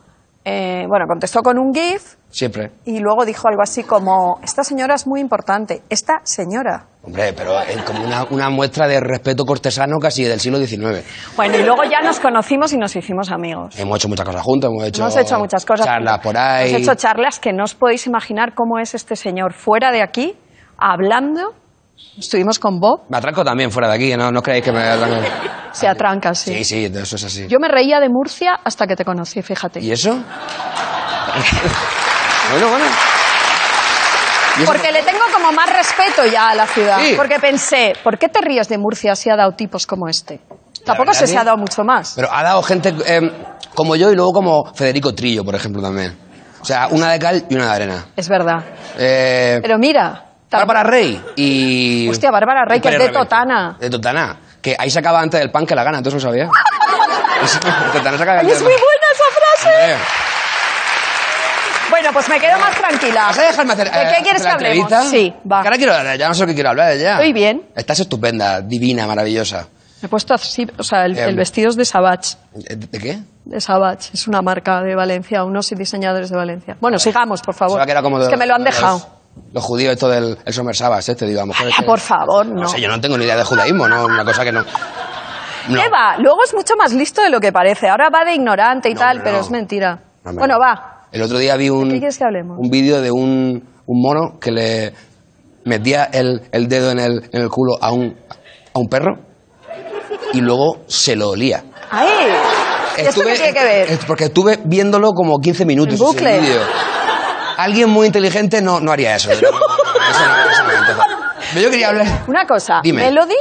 [0.47, 2.71] eh, bueno, contestó con un GIF Siempre.
[2.85, 5.83] y luego dijo algo así como, esta señora es muy importante.
[5.89, 6.85] Esta señora.
[7.03, 11.03] Hombre, pero es como una, una muestra de respeto cortesano casi del siglo XIX.
[11.37, 13.79] Bueno, y luego ya nos conocimos y nos hicimos amigos.
[13.79, 15.03] Hemos hecho muchas cosas juntos, hemos hecho...
[15.03, 15.87] Hemos hecho muchas cosas.
[15.87, 16.69] Charlas por ahí.
[16.69, 20.37] Hemos hecho charlas que no os podéis imaginar cómo es este señor fuera de aquí,
[20.77, 21.55] hablando.
[22.19, 24.83] Estuvimos con Bob, Me atraco también fuera de aquí, no, no creéis que me...
[25.73, 26.59] se atranca, sí.
[26.59, 27.47] Sí, sí, eso es así.
[27.49, 29.81] Yo me reía de Murcia hasta que te conocí, fíjate.
[29.81, 30.13] ¿Y eso?
[32.51, 32.85] bueno, bueno.
[34.59, 36.99] ¿Y eso Porque le tengo como más respeto ya a la ciudad.
[37.01, 37.15] Sí.
[37.17, 40.41] Porque pensé, ¿por qué te ríes de Murcia si ha dado tipos como este?
[40.85, 42.15] Tampoco verdad se, ha dado mucho más.
[42.17, 43.21] Pero ha dado gente eh,
[43.75, 46.17] como yo y luego como Federico Trillo, por ejemplo, también.
[46.61, 48.07] O sea, una de cal y una de arena.
[48.17, 48.65] Es verdad.
[48.99, 50.25] Eh, Pero mira.
[50.51, 52.09] Bárbara Rey y...
[52.09, 53.11] Hostia, Bárbara Rey, que es de.
[53.11, 53.77] Totana.
[53.79, 54.39] De Totana.
[54.63, 56.49] Que ahí se acaba antes del pan que la gana, ¿tú eso lo sabías?
[57.93, 59.93] Totana se acaba Ay, antes es del muy buena esa frase.
[59.93, 59.97] Hombre,
[62.09, 63.23] Bueno, pues me quedo más tranquila.
[63.27, 64.93] ¿Vas a dejarme hacer, ¿De qué eh, quieres hacer que la hablemos?
[64.93, 65.11] entrevista?
[65.11, 65.61] Sí, va.
[65.63, 67.13] Que ahora quiero hablar, ya no sé que quiero hablar ya.
[67.13, 67.63] Estoy bien.
[67.77, 69.67] Estás estupenda, divina, maravillosa.
[70.01, 72.37] Me he puesto así, o sea, el, el vestido es de Savage.
[72.55, 73.19] ¿De, de qué?
[73.45, 76.77] De Savage, es una marca de Valencia, unos diseñadores de Valencia.
[76.81, 77.81] Bueno, sigamos, por favor.
[78.03, 79.07] Como es de- que me lo han de los- dejado.
[79.53, 81.85] Los, judíos, esto del el Sabbath, este, digo, a lo mejor.
[81.85, 82.63] Por favor, no.
[82.63, 84.05] No sé, yo no tengo ni idea de judaísmo, ¿no?
[84.07, 84.63] Una cosa que no.
[85.69, 85.81] no.
[85.83, 86.17] ¿Qué va?
[86.19, 87.89] Luego es mucho más listo de lo que parece.
[87.89, 89.43] Ahora va de ignorante y No, tal, hombre, pero no.
[89.45, 89.99] es mentira.
[90.25, 90.61] No, hombre, bueno, no.
[90.61, 90.95] va.
[91.13, 91.91] El otro día vi un.
[91.91, 94.93] Un vídeo de un, un mono que le
[95.65, 98.17] metía el, el dedo en el, en el culo a un,
[98.75, 99.17] a un perro
[100.33, 101.65] y luego se lo olía.
[101.91, 102.09] ¡Ay!
[102.99, 103.99] ¿Y ¿Esto qué tiene que ver?
[104.07, 105.95] porque estuve viéndolo como 15 minutos.
[106.01, 106.39] En bucle.
[106.39, 106.59] ese.
[107.57, 109.31] Alguien muy inteligente no, no haría eso.
[109.39, 111.05] Eso no, eso no, entonces.
[111.53, 112.25] Pero yo quería hablar.
[112.29, 113.03] Una cosa, Dime.
[113.05, 113.35] Melody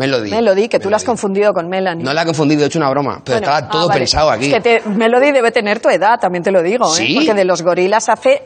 [0.00, 0.30] Melody.
[0.30, 2.02] Melody, que tú la has confundido con Melanie.
[2.02, 3.20] No la he confundido, he hecho una broma.
[3.22, 4.00] Pero Bueno, estaba todo ah, vale.
[4.00, 4.46] pensado aquí.
[4.46, 6.96] Es que te- Melody debe tener tu edad, también te lo digo, ¿eh?
[6.96, 7.14] ¿Sí?
[7.14, 8.42] Porque de los gorilas hace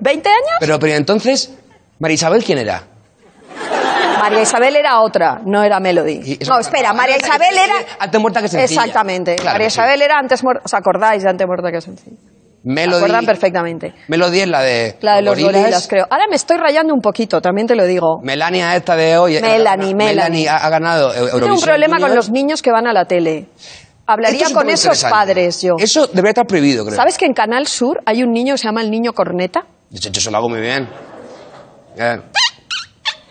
[0.00, 0.56] 20 años.
[0.60, 1.52] Pero, pero entonces,
[1.98, 2.82] María Isabel, ¿quién era?
[4.18, 6.38] María Isabel era otra, no era Melody.
[6.48, 7.74] No, espera, María Isabel era...
[7.98, 8.80] Antes muerta que sencilla.
[8.82, 9.36] Exactamente.
[9.36, 9.74] Claro María que sí.
[9.74, 10.62] Isabel era antes muerta.
[10.64, 12.16] ¿Os acordáis de antes muerta que sencilla?
[12.64, 12.96] ¿Se Melody.
[12.96, 13.92] acuerdan perfectamente?
[14.08, 14.96] Melody es la de.
[15.02, 16.06] La de los gorilas, creo.
[16.08, 18.20] Ahora me estoy rayando un poquito, también te lo digo.
[18.22, 19.38] Melania esta de hoy.
[19.38, 20.48] Melanie, Melanie.
[20.48, 21.40] ha, ha ganado Eurovisión.
[21.42, 23.48] tengo un problema con los niños que van a la tele.
[24.06, 25.74] Hablaría es con esos padres yo.
[25.78, 26.96] Eso debería estar prohibido, creo.
[26.96, 29.66] ¿Sabes que en Canal Sur hay un niño que se llama el niño corneta?
[29.90, 30.88] Yo, yo eso lo hago muy bien.
[31.98, 32.16] Eh.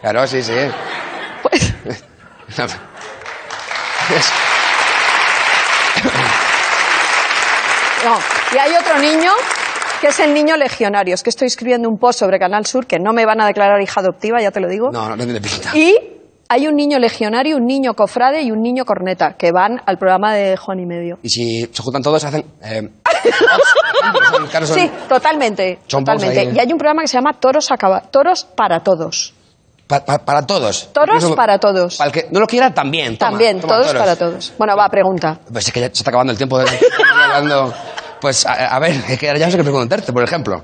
[0.01, 0.53] Claro, sí, sí.
[1.41, 1.73] Pues,
[4.09, 4.31] Es-
[8.03, 8.32] no.
[8.53, 9.31] Y hay otro niño
[10.01, 11.15] que es el niño legionario.
[11.15, 13.81] Es que estoy escribiendo un post sobre Canal Sur que no me van a declarar
[13.81, 14.91] hija adoptiva, ya te lo digo.
[14.91, 15.75] No, no, no tiene pinta.
[15.75, 15.95] Y
[16.49, 20.33] hay un niño legionario, un niño cofrade y un niño corneta que van al programa
[20.35, 21.17] de Juan y Medio.
[21.23, 22.45] Y si se juntan todos, hacen.
[22.61, 22.89] Eh,
[24.31, 25.79] son- claro, son- Sí, totalmente.
[25.87, 26.39] Son totalmente.
[26.39, 26.53] ahí, ¿eh?
[26.55, 29.33] Y hay un programa que se llama Toros, acaba- Toros para Todos.
[29.87, 30.89] pa- pa- para todos.
[30.93, 31.97] Toros para todos.
[31.97, 33.17] Para el que no lo quiera, también.
[33.17, 34.53] toma, También, toma, todos para todos.
[34.57, 35.39] Bueno, va, pregunta.
[35.51, 36.65] Pues es que ya se está acabando el tiempo de
[37.33, 37.73] hablando.
[38.23, 40.63] Pues a, a ver, es que ya no sé qué preguntarte, por ejemplo.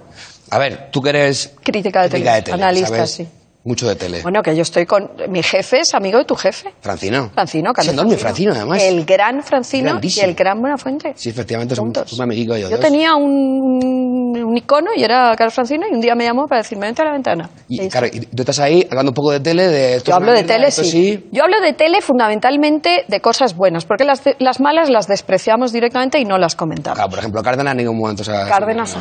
[0.50, 3.12] A ver, tú que eres Crítica de tele, analista, ¿sabes?
[3.12, 3.28] sí.
[3.65, 4.22] Mucho de tele.
[4.22, 5.12] Bueno, que yo estoy con...
[5.28, 6.74] Mi jefe es amigo de tu jefe.
[6.80, 7.30] Francino.
[7.34, 8.82] Francino, Es Carlos enorme, Francino, además.
[8.82, 10.26] El gran Francino Grandísimo.
[10.26, 11.12] y el gran Buenafuente.
[11.15, 12.80] Sí, efectivamente, son un ellos Yo dos.
[12.80, 16.86] tenía un, un icono y era Carlos Francino y un día me llamó para decirme,
[16.88, 17.50] vente a la ventana.
[17.67, 20.02] Y, Y claro, y tú estás ahí hablando un poco de tele, de...
[20.06, 21.28] Yo hablo de tele, sí.
[21.34, 26.24] Yo hablo de tele fundamentalmente de cosas buenas, porque las, malas las despreciamos directamente y
[26.26, 26.95] no las comentamos.
[26.98, 28.24] Claro, por ejemplo, Cárdenas en ningún momento.
[28.24, 28.95] Cárdenas.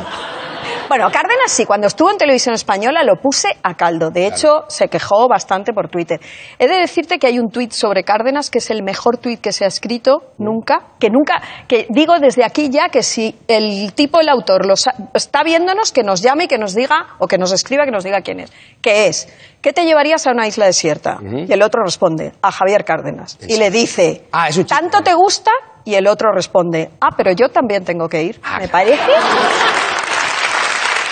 [0.89, 4.09] Bueno, Cárdenas sí, cuando estuvo en televisión española lo puse a caldo.
[4.09, 6.19] De hecho, se quejó bastante por Twitter.
[6.57, 9.51] He de decirte que hay un tuit sobre Cárdenas que es el mejor tuit que
[9.51, 14.19] se ha escrito nunca, que nunca, que digo desde aquí ya que si el tipo,
[14.19, 17.37] el autor, lo sa- está viéndonos, que nos llame y que nos diga, o que
[17.37, 18.51] nos escriba, que nos diga quién es.
[18.81, 19.27] Que es,
[19.61, 21.19] ¿qué te llevarías a una isla desierta?
[21.21, 23.37] Y el otro responde, a Javier Cárdenas.
[23.47, 24.65] Y le dice, Ah, es un.
[24.65, 25.51] ¿tanto te gusta?
[25.85, 28.41] Y el otro responde, ah, pero yo también tengo que ir.
[28.43, 28.57] Ah.
[28.59, 28.99] Me parece...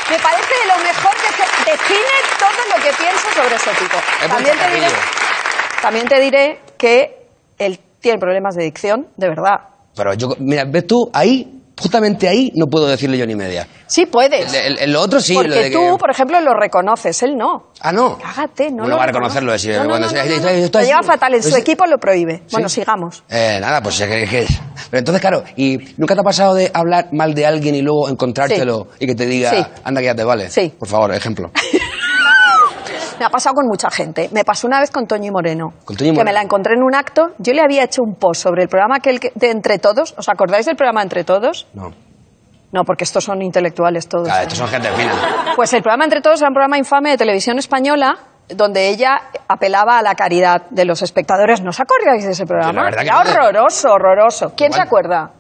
[0.10, 3.98] Me parece de lo mejor que se define todo lo que pienso sobre ese tipo.
[4.24, 4.88] Es También te, diré,
[5.82, 7.28] también te diré que
[7.60, 9.70] él tiene problemas de dicción, de verdad.
[9.96, 13.68] Pero yo, mira, ves tú, ahí, justamente ahí, no puedo decirle yo ni media.
[13.88, 14.54] Sí puedes.
[14.54, 15.98] El, el- el otro sí, porque lo de tú, que...
[15.98, 17.72] por ejemplo, lo reconoces, él no.
[17.80, 18.18] Ah, no.
[18.18, 19.40] Cágate, no ¿Cómo lo va a reconoce.
[19.40, 19.58] reconocerlo?
[19.60, 20.54] Si No, no, cuando no, sea- no, no, esto- no.
[20.66, 22.44] esto Lo es- lleva fatal, en su equipo lo prohíbe.
[22.52, 22.82] Bueno, ¿Sí?
[22.82, 23.24] sigamos.
[23.30, 24.50] Eh, nada, pues es que, es
[24.90, 28.10] Pero entonces, claro, ¿y nunca te ha pasado de hablar mal de alguien y luego
[28.10, 29.66] encontrártelo y que te diga, Sí.
[29.84, 30.50] anda que ya te vale?
[30.50, 30.74] Sí.
[30.78, 31.52] Por favor, ejemplo.
[33.20, 34.30] Me ha pasado con mucha gente.
[34.32, 35.70] Me pasó una vez con Toñi Moreno.
[35.86, 36.26] Con Toñi Que Moreno.
[36.26, 37.30] me la encontré en un acto.
[37.40, 40.14] Yo le había hecho un post sobre el programa que- de Entre Todos.
[40.18, 41.68] ¿Os acordáis del programa Entre Todos?
[41.74, 41.92] No.
[42.72, 44.28] No, porque estos son intelectuales todos.
[44.28, 45.14] Claro, estos son gente fina.
[45.56, 48.18] Pues el programa Entre Todos era un programa infame de televisión española
[48.50, 51.62] donde ella apelaba a la caridad de los espectadores.
[51.62, 52.74] ¿No os acordáis de ese programa?
[52.74, 53.30] la verdad que Era no.
[53.52, 54.54] horroroso, horroroso.
[54.56, 55.32] ¿Quién se acuerda?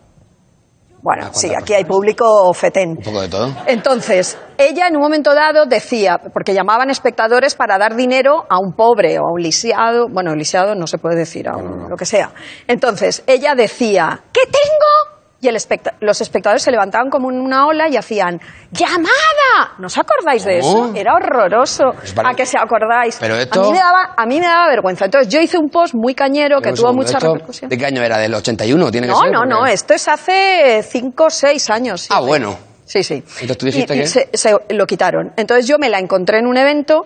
[1.02, 2.92] Bueno, sí, aquí hay público fetén.
[2.98, 3.56] Un poco de todo.
[3.68, 8.74] Entonces, ella en un momento dado decía, porque llamaban espectadores para dar dinero a un
[8.74, 12.06] pobre o a un lisiado, bueno, lisiado no se puede decir, a un- lo que
[12.06, 12.32] sea.
[12.68, 15.16] Entonces, ella decía, ¿qué tengo?
[15.39, 19.76] Y el especta- los espectadores se levantaban como en una ola y hacían, ¡llamada!
[19.78, 20.91] ¿No os acordáis de eso?
[20.95, 21.91] Era horroroso.
[22.00, 23.17] Pues para- ¿A que se acordáis?
[23.19, 25.06] Pero esto- a, mí me daba, a mí me daba vergüenza.
[25.06, 27.69] Entonces, yo hice un post muy cañero que Pero tuvo mucha ¿esto repercusión.
[27.69, 28.17] ¿De qué año era?
[28.17, 28.89] ¿Del 81?
[28.91, 29.32] ¿Tiene que No, ser?
[29.32, 32.08] no, Porque- no, esto es hace cinco o seis años.
[32.10, 32.58] Ah, bueno.
[32.86, 33.15] Sí, sí.
[33.15, 35.34] Entonces tú dijiste Y- que- se, se lo quitaron.
[35.38, 37.06] Entonces yo me la encontré en un evento,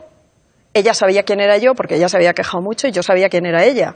[0.74, 3.46] ella sabía quién era yo, porque ella se había quejado mucho y yo sabía quién
[3.46, 3.94] era ella.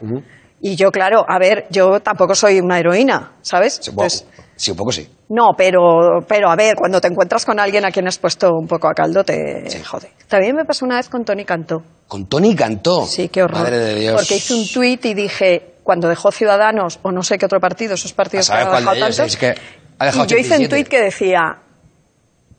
[0.60, 3.78] Y yo, claro, a ver, yo tampoco soy una heroína, ¿sabes?
[3.82, 5.06] Sí, Entonces, sí, un poco sí.
[5.28, 8.66] no, pero, pero a ver, cuando te encuentras con alguien a quien has puesto un
[8.66, 10.10] poco a caldo, te jode.
[10.28, 11.82] También me pasó una vez con Tony Cantó.
[12.08, 13.04] Con Tony Cantó.
[13.06, 13.60] Sí, qué horror.
[13.60, 14.14] Madre de Dios.
[14.14, 17.94] Porque hice un tuit y dije, cuando dejó Ciudadanos, o no sé qué otro partido,
[17.94, 19.54] esos partidos que cuál de dejado ellos, tantos, es que
[19.98, 20.68] ha dejado y yo hice un 87.
[20.68, 21.58] tuit que decía,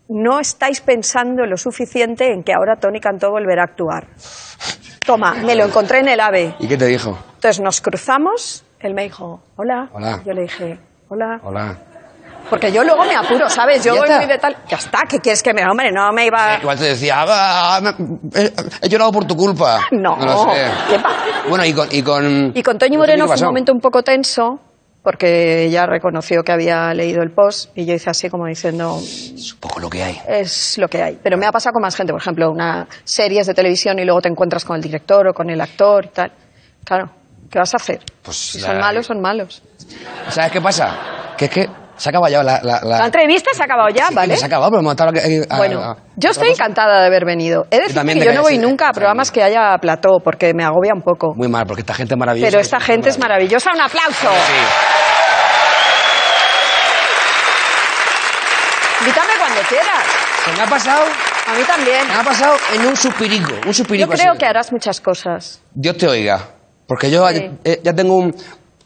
[0.10, 4.08] no estáis pensando lo suficiente en que ahora Tony Cantó volverá a actuar.
[5.08, 6.56] Toma, me lo encontré en el AVE.
[6.60, 7.18] ¿Y qué te dijo?
[7.36, 9.88] Entonces nos cruzamos, él me dijo, hola.
[9.94, 10.22] Hola.
[10.26, 10.78] Yo le dije,
[11.10, 11.40] hola.
[11.44, 11.78] Hola.
[12.50, 13.84] Porque yo luego me apuro, ¿sabes?
[13.84, 14.56] Yo voy muy de tal...
[14.70, 15.66] Ya está, ¿qué quieres que me...
[15.66, 16.58] Hombre, no me iba...
[16.62, 17.94] Igual te decía, "Ah, me-
[18.42, 19.80] he, he llorado por tu culpa.
[19.92, 20.66] No, lo sé.
[20.90, 21.16] ¿qué pa-
[21.50, 21.88] Bueno, y con...
[21.92, 24.60] Y con, Y con ¿qué Moreno fue un momento un poco tenso,
[25.08, 29.54] porque ella reconoció que había leído el post y yo hice así como diciendo, Es
[29.54, 30.20] un poco lo que hay.
[30.28, 31.18] es lo que hay.
[31.24, 34.20] Pero me ha pasado con más gente, por ejemplo, una series de televisión y luego
[34.22, 36.32] te encuentras con el director o con el actor y tal.
[36.84, 37.10] Claro.
[37.50, 38.02] ¿Qué vas a hacer?
[38.22, 39.64] Pues si la- son malos, son malos.
[40.30, 41.34] ¿Sabes qué pasa?
[41.38, 42.60] Que es que se ha acabado ya la...
[42.64, 44.38] la, la- La entrevista se ha acabado ya, Sí, ¿vale?
[44.38, 45.10] Se ha acabado, pero hemos estado...
[45.10, 47.66] aquí- a- Bueno, a- yo estoy encantada de haber venido.
[47.72, 48.60] He de decir que yo no voy sí.
[48.60, 51.34] nunca a programas que haya plató, porque me agobia un poco.
[51.36, 52.50] Muy mal, porque esta gente es maravillosa.
[52.52, 53.72] Pero esta gente es maravillosa.
[53.74, 54.30] ¡Un aplauso!
[59.02, 60.06] Invítame cuando quieras.
[60.46, 61.04] Se me ha pasado...
[61.48, 62.08] A mí también.
[62.08, 64.10] Me ha pasado en un suspirico, un Yo suspirico.
[64.12, 64.40] creo así.
[64.40, 65.62] que harás muchas cosas.
[65.74, 66.42] Dios te oiga.
[66.88, 67.50] Porque yo Sí.
[67.64, 68.36] eh, ya tengo un,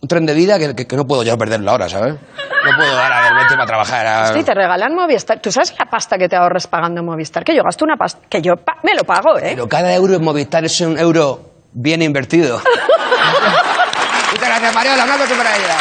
[0.02, 2.16] un tren de vida que, que- que no puedo yo perderlo ahora, ¿sabes?
[2.16, 4.06] No puedo ahora de repente para trabajar.
[4.08, 5.40] a- Sí, te regalan Movistar.
[5.40, 7.44] ¿Tú sabes la pasta que te ahorras pagando Movistar?
[7.44, 8.20] Que yo gasto una pasta.
[8.30, 9.52] Que yo pa- me lo pago, ¿eh?
[9.56, 12.62] Pero cada euro en Movistar es un euro bien invertido.
[14.32, 15.04] Muchas gracias, Mariola.
[15.06, 15.78] Un aplauso para ella.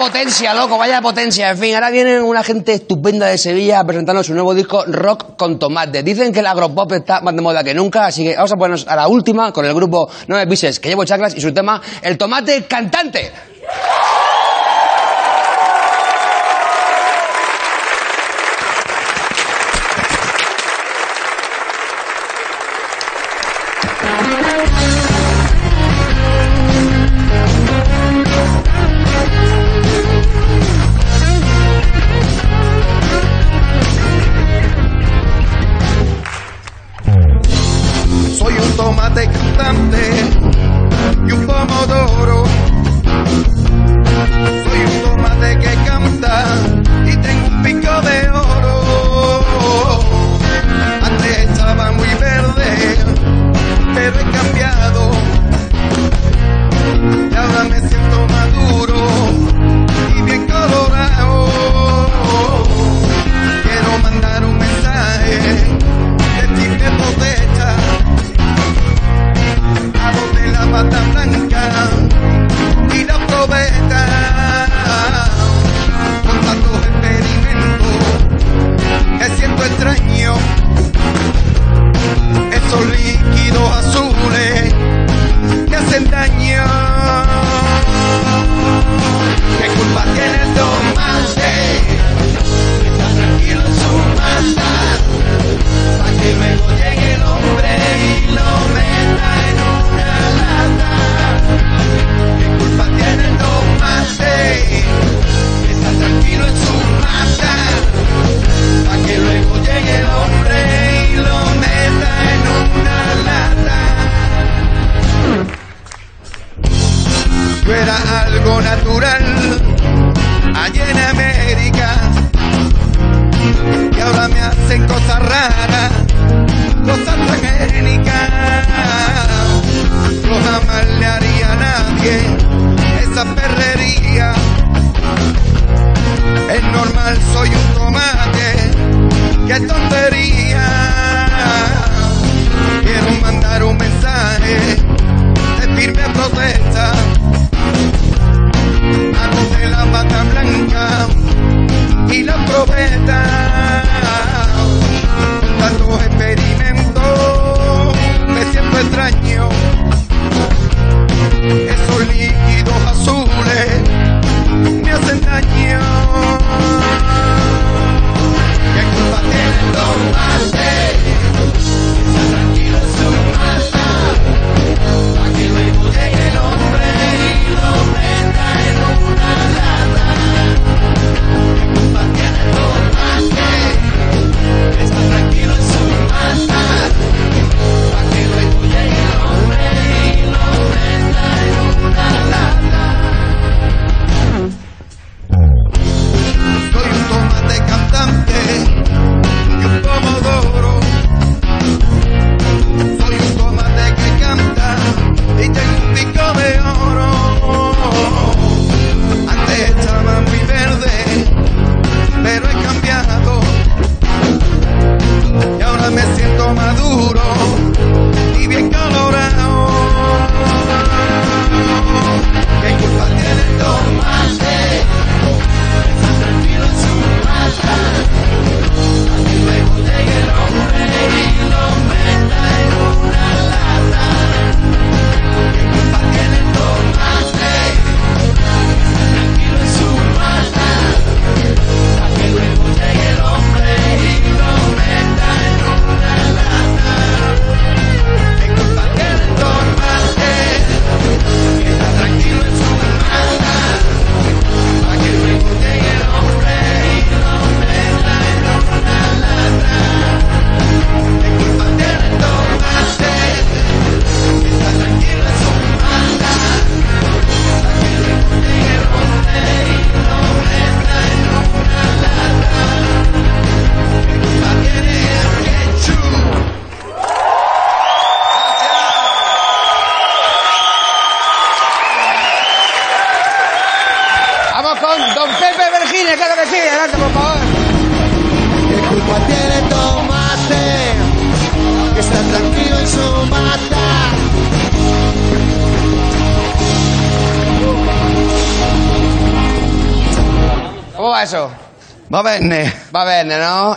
[0.00, 1.50] Potencia, loco, vaya potencia.
[1.50, 5.36] En fin, ahora vienen una gente estupenda de Sevilla a presentarnos su nuevo disco Rock
[5.36, 6.02] con Tomate.
[6.02, 8.88] Dicen que el agropop está más de moda que nunca, así que vamos a ponernos
[8.88, 12.16] a la última con el grupo 9 Bises, que llevo chaclas, y su tema El
[12.16, 13.30] Tomate Cantante.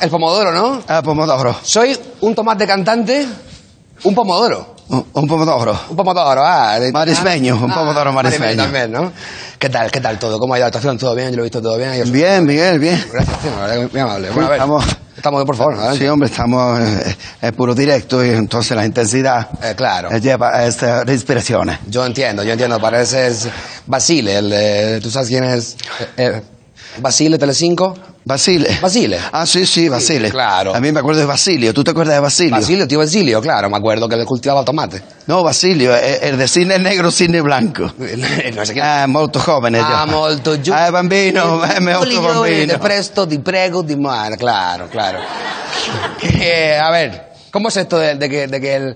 [0.03, 0.81] El pomodoro, ¿no?
[0.87, 1.55] Ah, pomodoro.
[1.63, 3.25] Soy un tomate cantante,
[4.03, 4.75] un pomodoro.
[4.89, 5.79] Un, un pomodoro.
[5.89, 6.77] Un pomodoro, ah.
[6.77, 8.63] de- Marismeño, un pomodoro marismeño.
[8.63, 9.11] también, ¿no?
[9.57, 10.37] ¿Qué tal, qué tal todo?
[10.39, 10.97] ¿Cómo ha ido la actuación?
[10.97, 11.29] ¿Todo bien?
[11.31, 11.93] Yo lo he visto todo bien.
[12.03, 13.01] Yo- Bien, Miguel, bien.
[13.13, 14.29] Gracias, tío, la verdad que muy amable.
[14.31, 14.59] Bueno, a ver.
[14.59, 14.85] Estamos-
[15.15, 15.97] Estamos bien, por favor.
[15.97, 20.11] Sí, hombre, estamos eh, en puro directo y entonces la intensidad Eh, claro.
[20.11, 21.69] eh, lleva a esta respiración.
[21.87, 22.77] Yo entiendo, yo entiendo.
[22.81, 23.47] Pareces
[23.85, 25.77] Basile, el ¿Tú sabes quién es?
[26.93, 27.93] Eh, eh, Basile, Telecinco.
[28.25, 28.77] Basile.
[28.81, 29.19] Basile.
[29.31, 30.29] Ah, sí, sí, Basile.
[30.29, 30.73] claro.
[30.75, 31.73] A mí me acuerdo de Basilio.
[31.73, 32.51] ¿Tú te acuerdas de Basilio?
[32.51, 33.69] Basilio, tío Basilio, claro.
[33.69, 35.01] Me acuerdo que le cultivaba tomate.
[35.27, 37.83] No, Basilio, eh, el de cine negro, cine blanco.
[37.97, 38.85] no sé quién.
[38.85, 39.79] Ah, molto giovane.
[39.79, 40.11] Ah, già.
[40.11, 40.71] molto giù.
[40.73, 42.73] Ah, bambino, molto bambino.
[42.73, 44.35] Te presto, ti prego, di mano.
[44.35, 45.19] Claro, claro.
[46.23, 48.95] Eh, a ver, ¿cómo es esto de, de que, de que el,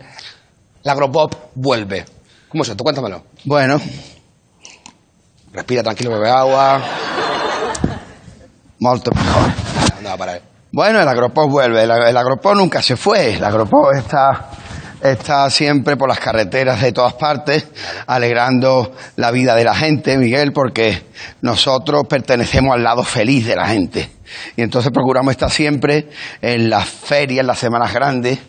[0.84, 2.06] el agropop vuelve?
[2.48, 2.84] ¿Cómo es esto?
[2.84, 3.24] Cuéntamelo.
[3.44, 3.80] Bueno,
[5.58, 6.80] Respira tranquilo, bebe agua.
[8.80, 9.52] Molto mejor.
[9.94, 10.42] ¿Dónde va a parar?
[10.72, 11.84] Bueno, el agropop vuelve.
[11.84, 12.18] El, el
[12.56, 13.36] nunca se fue.
[13.36, 14.50] El agropop está,
[15.02, 17.68] está siempre por las carreteras de todas partes,
[18.06, 21.04] alegrando la vida de la gente, Miguel, porque
[21.42, 24.10] nosotros pertenecemos al lado feliz de la gente.
[24.56, 26.10] Y entonces procuramos estar siempre
[26.42, 28.40] en las ferias, en las semanas grandes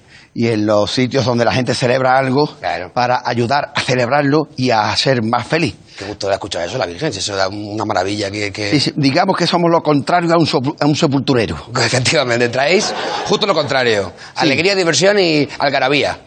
[0.41, 2.93] y en los sitios donde la gente celebra algo Claro.
[2.95, 5.74] para ayudar a celebrarlo y a ser más feliz.
[5.99, 7.12] Qué gusto de escuchar eso, la Virgen.
[7.12, 8.93] si Eso da una maravilla que...
[8.95, 11.57] digamos que somos lo contrario a un, sopul- a un sepulturero.
[11.84, 12.95] Efectivamente, traéis
[13.26, 14.12] justo lo contrario.
[14.36, 16.20] Alegría, diversión y algarabía.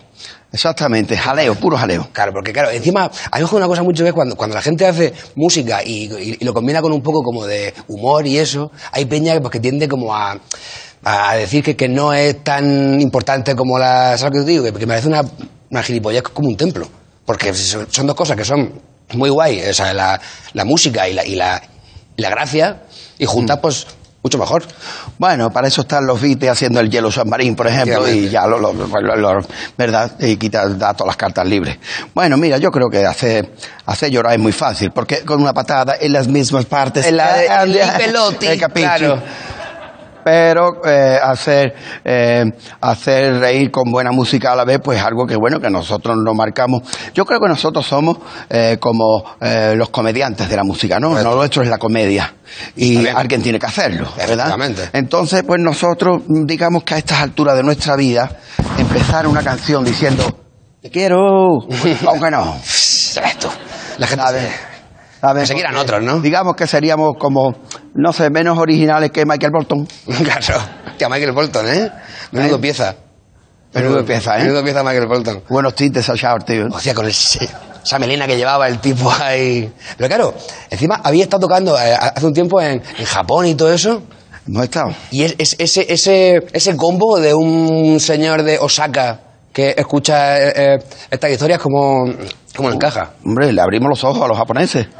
[0.51, 2.09] Exactamente, jaleo, puro jaleo.
[2.11, 4.61] Claro, porque claro, encima, a mí me una cosa mucho que es cuando, cuando la
[4.61, 8.37] gente hace música y, y- y lo combina con un poco como de humor y
[8.37, 10.37] eso, hay peña que, pues, que tiende como a,
[11.03, 14.17] a decir que, que no es tan importante como la...
[14.17, 14.63] ¿Sabes lo que te digo?
[14.65, 15.21] Que, que me parece una,
[15.69, 16.87] una gilipollez como un templo.
[17.25, 18.71] Porque son, son dos cosas que son
[19.13, 20.19] muy guay, o sea, la,
[20.53, 21.61] la música y la, y, la,
[22.17, 22.83] y la gracia,
[23.17, 23.87] y juntas pues
[24.23, 24.63] mucho mejor.
[25.17, 28.57] Bueno, para eso están los Beatles haciendo el hielo submarine, por ejemplo, y ya lo,
[28.59, 29.45] lo- lo- lo-
[29.77, 30.11] ¿verdad?
[30.19, 31.77] Y quita, da todas las cartas libres.
[32.13, 33.51] Bueno, mira, yo creo que hacer,
[33.85, 37.05] hacer llorar es muy fácil, porque con una patada en las mismas partes.
[37.05, 38.87] En la de- el pelotti, eh, capisci?
[38.87, 39.21] claro.
[40.23, 42.45] Pero eh, hacer, eh,
[42.81, 46.35] hacer reír con buena música a la vez, pues algo que bueno, que nosotros nos
[46.35, 46.83] marcamos.
[47.13, 48.17] Yo creo que nosotros somos
[48.49, 51.13] eh, como eh, los comediantes de la música, ¿no?
[51.13, 52.33] No, lo nuestro es la comedia.
[52.75, 54.53] Y alguien tiene que hacerlo, ¿verdad?
[54.93, 58.29] Entonces, pues nosotros, digamos que a estas alturas de nuestra vida,
[58.77, 60.23] empezar una canción diciendo,
[60.81, 61.17] te quiero,
[62.07, 62.57] aunque no.
[62.57, 63.49] Esto.
[63.97, 64.70] La gente...
[65.21, 65.33] ¿Sabes?
[65.33, 65.41] ¿Sabes?
[65.41, 66.19] Que se quieran Porque otros, ¿no?
[66.19, 67.53] Digamos que seríamos como,
[67.93, 69.87] no sé, menos originales que Michael Bolton.
[70.23, 70.61] Claro.
[70.97, 71.91] Tía, Michael Bolton, ¿eh?
[72.31, 72.59] Menudo ¿Eh?
[72.59, 72.95] pieza.
[73.73, 74.43] Menudo pieza, ¿eh?
[74.43, 75.43] Menudo pieza Michael Bolton.
[75.49, 76.67] Buenos tintes a Shower, tío.
[76.71, 79.71] Hostia, con esa melena que llevaba el tipo ahí.
[79.97, 80.33] Pero claro,
[80.69, 84.01] encima había estado tocando eh, hace un tiempo en, en Japón y todo eso.
[84.47, 84.93] Hemos estado.
[85.11, 89.19] Y es, es- ese, ese, ese combo de un señor de Osaka
[89.53, 90.79] que escucha eh, eh,
[91.09, 92.05] estas historias como,
[92.55, 93.11] como le encaja.
[93.25, 94.87] Hombre, le abrimos los ojos a los japoneses.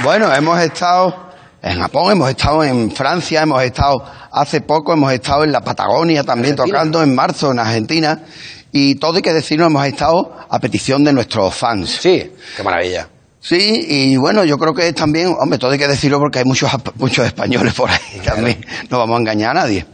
[0.00, 1.12] Bueno, hemos estado
[1.60, 3.96] en Japón, hemos estado en Francia, hemos estado
[4.30, 6.78] hace poco, hemos estado en la Patagonia también Argentina.
[6.78, 8.20] tocando, en marzo en Argentina.
[8.70, 11.98] Y todo hay que decirlo, hemos estado a petición de nuestros fans.
[12.00, 13.08] Sí, qué maravilla.
[13.40, 16.70] Sí, y bueno, yo creo que también, hombre, todo hay que decirlo porque hay muchos,
[16.96, 19.86] muchos españoles por ahí también, no vamos a engañar a nadie.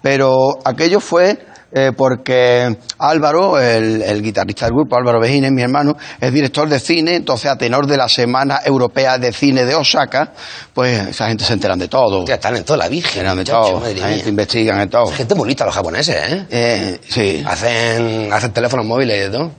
[0.00, 1.38] Pero aquello fue
[1.74, 6.78] eh, porque Álvaro, el, el guitarrista del grupo, Álvaro Bejines, mi hermano, es director de
[6.78, 10.32] cine, entonces a tenor de la Semana Europea de Cine de Osaka,
[10.74, 12.24] pues esa gente se enteran de todo.
[12.26, 13.26] Ya están en toda la Se virgen.
[13.26, 14.28] enteran de muchacho, todo, madre la gente mía.
[14.30, 15.06] investigan de todo.
[15.06, 16.46] Gente bonita los japoneses, ¿eh?
[16.50, 19.50] Eh, sí, Hacen, hacen teléfonos móviles y todo.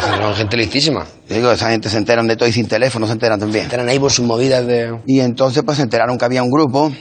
[0.00, 1.06] Son gente listísima.
[1.28, 3.68] digo, esa gente se enteran de todo y sin teléfono se enteran también.
[3.68, 5.00] Tienen ahí por sus movidas de...
[5.06, 6.92] Y entonces pues se enteraron que había un grupo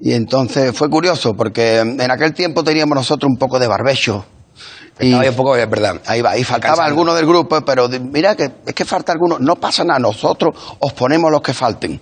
[0.00, 4.24] y entonces fue curioso porque en aquel tiempo teníamos nosotros un poco de barbecho.
[4.98, 6.00] Y un poco, es verdad.
[6.06, 6.90] ahí va, y faltaba Cansando.
[6.90, 10.54] alguno del grupo, pero de- mira que es que falta alguno, no pasa nada, nosotros
[10.78, 11.98] os ponemos los que falten.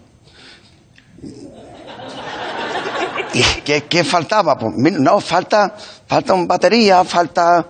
[3.35, 4.57] ¿Y qué, qué faltaba?
[4.57, 5.75] Pues no, falta,
[6.07, 7.65] falta un batería, falta.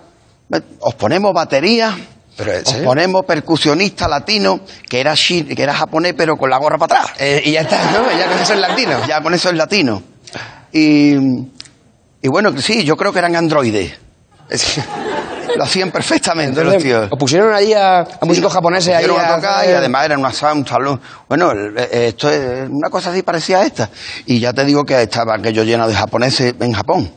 [0.79, 1.95] Os ponemos batería,
[2.83, 7.15] Ponemos percusionista latino, que era, chi- que era japonés, pero con la gorra para atrás.
[7.19, 8.09] Eh, y ya está, ¿no?
[8.17, 9.05] Ya con eso es latino.
[9.07, 10.03] Ya con eso es latino.
[10.71, 11.15] Y,
[12.21, 13.93] y bueno, sí, yo creo que eran androides.
[15.55, 17.07] lo hacían perfectamente los tíos.
[17.11, 20.31] os pusieron allí a, a músicos japoneses ahí a a tocar y además era una
[20.53, 21.01] un salón.
[21.27, 23.89] Bueno, el- eh, esto es una cosa así parecida a esta.
[24.25, 27.11] Y ya te digo que estaba aquello lleno de japoneses en Japón.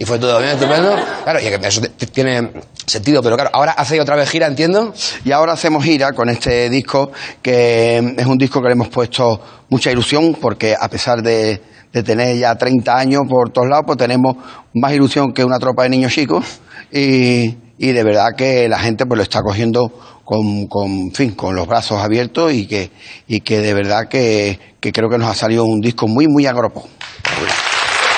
[0.00, 0.94] Y fue todo bien, estupendo.
[1.24, 1.82] Claro, y eso
[2.12, 2.52] tiene
[2.86, 4.94] sentido, pero claro, ahora hace otra vez gira, entiendo.
[5.24, 7.10] Y ahora hacemos gira con este disco,
[7.42, 11.60] que es un disco que le hemos puesto mucha ilusión, porque a pesar de,
[11.92, 14.36] de tener ya 30 años por todos lados, pues tenemos
[14.72, 16.44] más ilusión que una tropa de niños chicos.
[16.92, 21.56] Y, y de verdad que la gente pues lo está cogiendo con, con, fin, con
[21.56, 22.92] los brazos abiertos y que,
[23.26, 26.46] y que de verdad que, que creo que nos ha salido un disco muy, muy
[26.46, 26.86] agropo.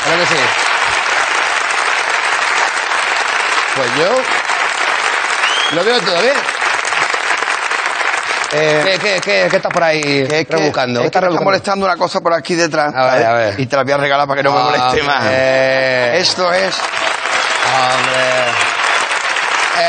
[0.04, 0.69] Claro que sí.
[3.80, 4.12] Pues yo
[5.74, 6.34] lo veo todo bien.
[8.52, 11.00] Eh, ¿Qué, qué, qué, qué estás por ahí que rebuscando?
[11.00, 12.94] ¿Qué es que estás me está molestando una cosa por aquí detrás.
[12.94, 13.58] A ver, a ver.
[13.58, 15.20] Y te la voy a regalar para que no me moleste más.
[15.20, 16.20] Hombre.
[16.20, 16.76] Esto es
[17.74, 18.20] Hombre.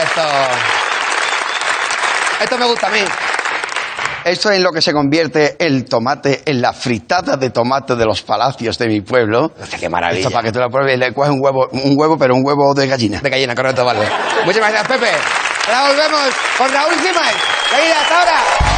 [0.04, 0.22] Esto.
[2.44, 3.04] Esto me gusta a mí.
[4.24, 8.05] Esto es en lo que se convierte el tomate en la fritada de tomate de
[8.05, 9.51] los palacios de mi pueblo.
[9.80, 10.19] Qué maravilla.
[10.19, 12.45] Esto para que tú lo pruebes y le coges un huevo, un huevo, pero un
[12.45, 13.19] huevo de gallina.
[13.19, 14.01] De gallina, correcto, vale.
[14.45, 15.09] Muchas gracias, Pepe.
[15.67, 16.93] Ahora volvemos con Raúl.
[16.93, 18.70] Seguida, hasta ahora.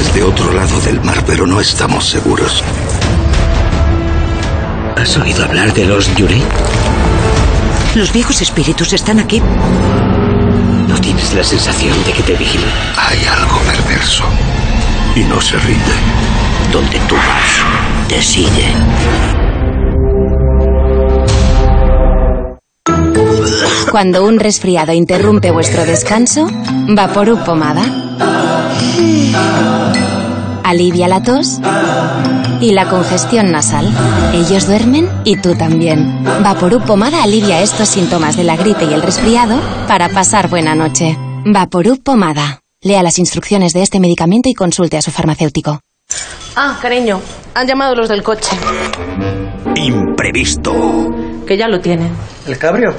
[0.00, 2.64] Desde otro lado del mar, pero no estamos seguros.
[4.96, 6.42] ¿Has oído hablar de los Yurei?
[7.94, 9.42] Los viejos espíritus están aquí.
[10.88, 12.70] ¿No tienes la sensación de que te vigilan?
[12.96, 14.24] Hay algo perverso
[15.14, 15.94] y no se rinde.
[16.72, 18.72] Donde tú vas, te sigue.
[23.90, 26.46] Cuando un resfriado interrumpe vuestro descanso,
[26.88, 27.82] Vaporub Pomada.
[30.70, 31.58] Alivia la tos
[32.60, 33.92] y la congestión nasal.
[34.32, 36.22] Ellos duermen y tú también.
[36.44, 41.18] Vaporub Pomada alivia estos síntomas de la gripe y el resfriado para pasar buena noche.
[41.44, 42.60] Vaporub Pomada.
[42.82, 45.80] Lea las instrucciones de este medicamento y consulte a su farmacéutico.
[46.54, 47.20] Ah, cariño,
[47.52, 48.56] han llamado los del coche.
[49.74, 50.72] Imprevisto.
[51.48, 52.12] Que ya lo tienen.
[52.46, 52.94] ¿El cabrio?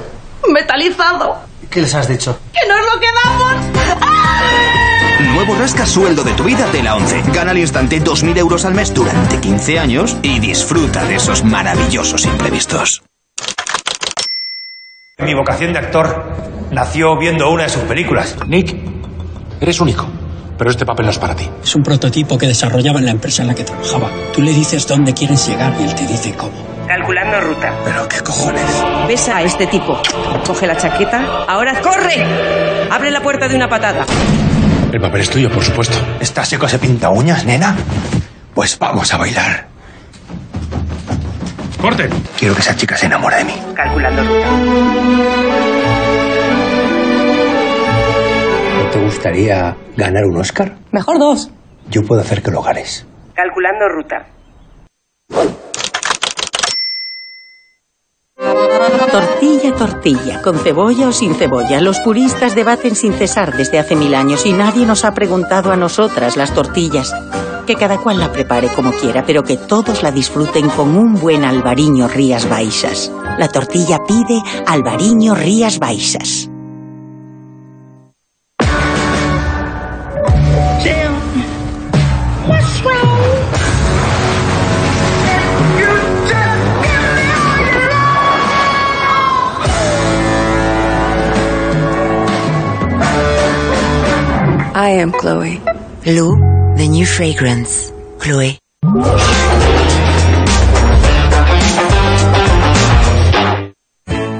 [0.52, 1.38] Metalizado.
[1.70, 2.38] ¿Qué les has dicho?
[2.52, 4.11] ¡Que nos lo quedamos!
[5.32, 7.22] Nuevo rasca sueldo de tu vida de la 11.
[7.32, 12.26] Gana al instante 2.000 euros al mes durante 15 años y disfruta de esos maravillosos
[12.26, 13.02] imprevistos.
[15.18, 16.22] Mi vocación de actor
[16.70, 18.36] nació viendo una de sus películas.
[18.46, 18.76] Nick,
[19.58, 20.06] eres único,
[20.58, 21.48] pero este papel no es para ti.
[21.62, 24.10] Es un prototipo que desarrollaba en la empresa en la que trabajaba.
[24.34, 26.52] Tú le dices dónde quieres llegar y él te dice cómo.
[26.86, 27.72] Calculando ruta.
[27.84, 28.84] ¿Pero qué cojones?
[29.08, 29.98] Besa a este tipo.
[30.46, 31.44] Coge la chaqueta.
[31.48, 32.22] Ahora corre.
[32.90, 34.04] Abre la puerta de una patada.
[34.92, 35.96] El papel es tuyo, por supuesto.
[36.20, 37.74] ¿Estás seco se pinta uñas, nena?
[38.54, 39.66] Pues vamos a bailar.
[41.80, 42.08] ¡Corte!
[42.38, 43.54] Quiero que esa chica se enamore de mí.
[43.74, 44.50] Calculando ruta.
[48.78, 50.76] ¿No te gustaría ganar un Oscar?
[50.90, 51.50] Mejor dos.
[51.88, 53.06] Yo puedo hacer que lo ganes.
[53.34, 54.26] Calculando ruta.
[59.12, 61.82] Tortilla, tortilla, con cebolla o sin cebolla.
[61.82, 65.76] Los puristas debaten sin cesar desde hace mil años y nadie nos ha preguntado a
[65.76, 67.14] nosotras las tortillas.
[67.66, 71.44] Que cada cual la prepare como quiera, pero que todos la disfruten con un buen
[71.44, 73.12] albariño Rías Baixas.
[73.38, 76.51] La tortilla pide albariño Rías Baixas.
[94.84, 95.60] I am Chloe.
[96.02, 96.36] Blue,
[96.74, 97.94] the new fragrance.
[98.18, 98.58] Chloe.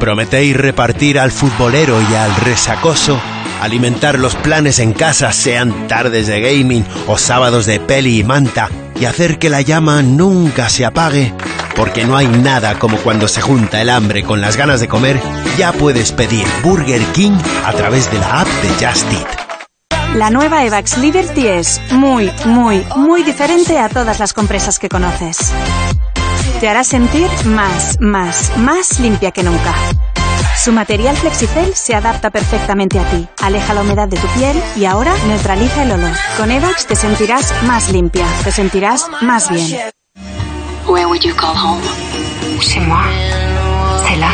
[0.01, 3.21] ¿Prometéis repartir al futbolero y al resacoso?
[3.61, 8.69] ¿Alimentar los planes en casa, sean tardes de gaming o sábados de peli y manta?
[9.01, 11.33] ¿Y hacer que la llama nunca se apague?
[11.77, 15.21] Porque no hay nada como cuando se junta el hambre con las ganas de comer,
[15.57, 19.42] ya puedes pedir Burger King a través de la app de Just Eat.
[20.15, 25.39] La nueva Evax Liberty es muy, muy, muy diferente a todas las compresas que conoces.
[26.61, 29.75] Te hará sentir más, más, más limpia que nunca.
[30.63, 34.85] Su material Flexicel se adapta perfectamente a ti, aleja la humedad de tu piel y
[34.85, 36.15] ahora neutraliza el olor.
[36.37, 39.81] Con Evax te sentirás más limpia, te sentirás más bien.
[40.87, 41.83] Where would you call home?
[42.87, 43.05] Moi.
[44.07, 44.31] C'est là.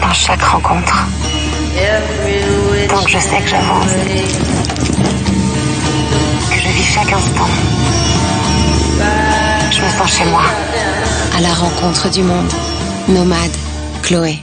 [0.00, 1.06] Dans chaque rencontre.
[2.88, 3.92] Donc je sais que j'avance.
[6.50, 7.48] Que je vis chaque instant.
[9.70, 10.42] Je me sens chez moi.
[11.36, 12.52] À la rencontre du monde.
[13.08, 13.56] Nomade.
[14.02, 14.42] Chloé.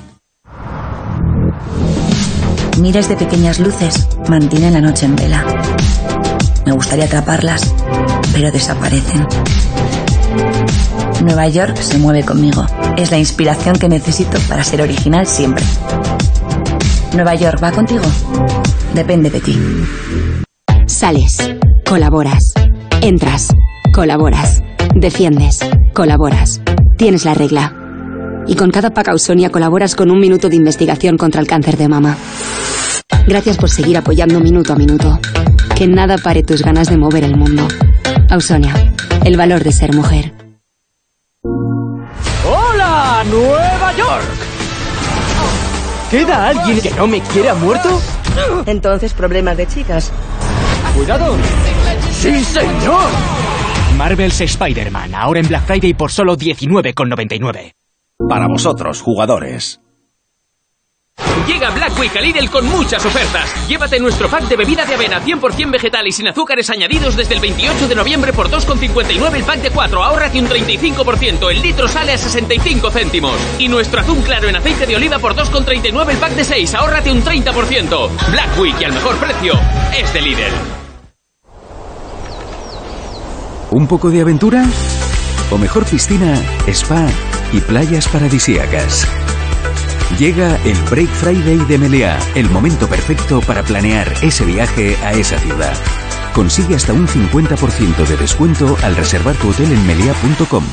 [2.80, 5.43] Miles de pequeñas luces mantienen la noche en vela.
[6.65, 7.61] Me gustaría atraparlas,
[8.34, 9.28] pero desaparecen.
[11.21, 12.65] Nueva York se mueve conmigo.
[12.97, 15.65] Es la inspiración que necesito para ser original siempre.
[17.14, 18.03] Nueva York va contigo.
[18.93, 19.60] Depende de ti.
[20.86, 21.38] Sales.
[21.88, 22.53] Colaboras.
[23.01, 23.47] Entras.
[23.93, 24.62] Colaboras.
[24.95, 25.60] Defiendes.
[25.93, 26.62] Colaboras.
[26.97, 27.74] Tienes la regla.
[28.47, 31.88] Y con cada pack Ausonia colaboras con un minuto de investigación contra el cáncer de
[31.88, 32.18] mama.
[33.28, 35.20] Gracias por seguir apoyando minuto a minuto.
[35.76, 37.68] Que nada pare tus ganas de mover el mundo.
[38.30, 38.74] Ausonia.
[39.24, 40.34] El valor de ser mujer.
[41.43, 44.46] ¡Hola, Nueva York!
[46.12, 47.89] ¿Queda alguien que no me quiera muerto?
[48.66, 50.12] Entonces, problemas de chicas.
[50.95, 51.36] ¡Cuidado!
[52.12, 53.10] ¡Sí, señor!
[53.97, 57.74] Marvel's Spider-Man, ahora en Black Friday por solo 19,99.
[58.30, 59.82] Para vosotros, jugadores.
[61.47, 63.68] Llega Black Week a Lidl con muchas ofertas.
[63.68, 67.39] Llévate nuestro pack de bebida de avena 100% vegetal y sin azúcares añadidos desde el
[67.39, 70.03] 28 de noviembre por 2,59 el pack de 4.
[70.03, 71.49] Ahórrate un 35%.
[71.49, 73.36] El litro sale a 65 céntimos.
[73.59, 76.76] Y nuestro atún claro en aceite de oliva por 2,39 el pack de 6.
[76.76, 78.09] Ahórrate un 30%.
[78.32, 79.53] Black Week y al mejor precio
[79.97, 80.53] es de Lidl.
[83.72, 84.65] ¿Un poco de aventura?
[85.49, 87.07] ¿O mejor piscina, spa
[87.53, 89.07] y playas paradisíacas?
[90.18, 95.38] Llega el Break Friday de Meliá, el momento perfecto para planear ese viaje a esa
[95.38, 95.76] ciudad.
[96.34, 100.63] Consigue hasta un 50% de descuento al reservar tu hotel en meliá.com.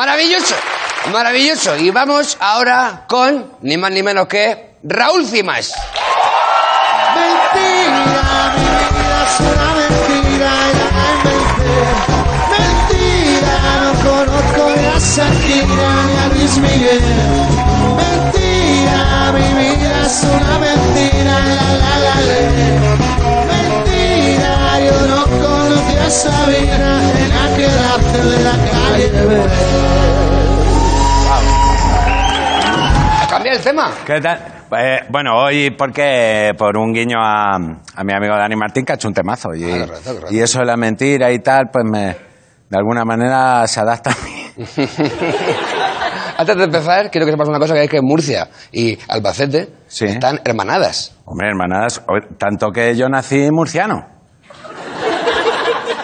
[0.00, 0.54] Maravilloso,
[1.12, 1.76] maravilloso.
[1.76, 5.74] Y vamos ahora con ni más ni menos que Raúl Cimas.
[7.14, 8.64] Mentira, mi
[8.96, 11.76] vida es una mentira, ya inventé.
[12.56, 17.02] Mentira, no conozco ni a Shakira ni a Luis Miguel.
[18.00, 22.40] Mentira, mi vida es una mentira, la la la la.
[23.52, 26.90] Mentira, yo no conocí a Sabina
[27.20, 29.89] en aquel after de la calle
[33.50, 33.90] Cambia el tema.
[34.06, 34.38] ¿Qué tal?
[34.78, 38.94] Eh, bueno, hoy porque por un guiño a, a mi amigo Dani Martín que ha
[38.94, 39.64] hecho un temazo y,
[40.30, 42.16] y eso de la mentira y tal, pues me
[42.68, 44.46] de alguna manera se adapta a mí.
[46.38, 49.68] Antes de empezar, quiero que sepas una cosa, que es que Murcia y Albacete
[50.00, 51.16] están hermanadas.
[51.24, 52.02] Hombre, hermanadas,
[52.38, 54.19] tanto que yo nací murciano.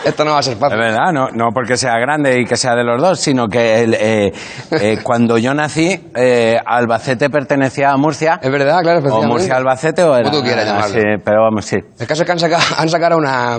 [0.06, 0.78] Esto no va a ser fácil.
[0.78, 3.82] Es verdad, no, no porque sea grande y que sea de los dos, sino que
[3.82, 4.32] el, eh,
[4.70, 8.38] eh, cuando yo nací, eh, Albacete pertenecía a Murcia.
[8.40, 9.22] Es verdad, claro, O.
[9.24, 10.30] Murcia Albacete o era.
[10.30, 10.94] Como tú quieras ah, llamarlo.
[10.94, 11.76] Sí, pero vamos, sí.
[11.98, 13.58] El caso es que han sacado, han sacado una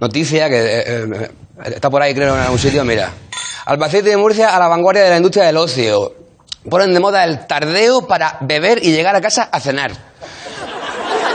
[0.00, 1.30] noticia que
[1.64, 2.84] está por ahí, creo, en algún sitio.
[2.84, 3.10] Mira.
[3.66, 6.12] Albacete y Murcia a la vanguardia de la industria del ocio.
[6.68, 9.92] Ponen de moda el tardeo para beber y llegar a casa a cenar.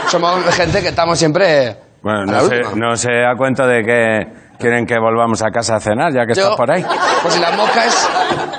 [0.08, 1.76] Somos gente que estamos siempre.
[2.02, 2.72] Bueno, no la sé, última.
[2.76, 6.34] no sé a cuento de que quieren que volvamos a casa a cenar, ya que
[6.36, 6.84] Yo, estás por ahí.
[7.24, 8.10] Por si las moscas,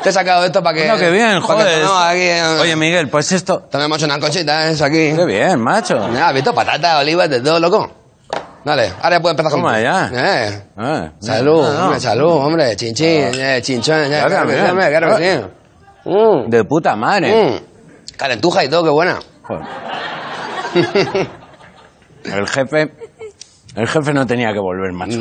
[0.03, 0.81] te he sacado esto para que.
[0.87, 1.67] Bueno, qué bien, joder.
[1.81, 3.61] tomemos aquí, eh, Oye, Miguel, pues esto...
[3.71, 5.13] Tenemos unas cositas aquí.
[5.15, 6.09] Qué bien, macho.
[6.09, 6.53] Mira, ¿has visto?
[6.55, 7.91] Patatas, olivas, de todo, loco.
[8.65, 9.61] Dale, ahora ya puedes empezar con...
[9.63, 10.11] Toma ya.
[10.13, 10.63] Eh.
[10.77, 11.85] Ah, Salud, no, no.
[11.85, 12.77] hombre, salud, hombre.
[12.77, 14.71] Chinchín, eh, chinchón, ya, Claro, claro que sí, bien.
[14.71, 15.41] hombre, claro que sí.
[16.11, 16.51] Mm.
[16.51, 17.45] De puta madre.
[17.45, 18.17] Mm.
[18.19, 19.19] Calentuja y todo, qué buena.
[22.25, 22.93] El jefe...
[23.75, 25.19] El jefe no tenía que volver, macho.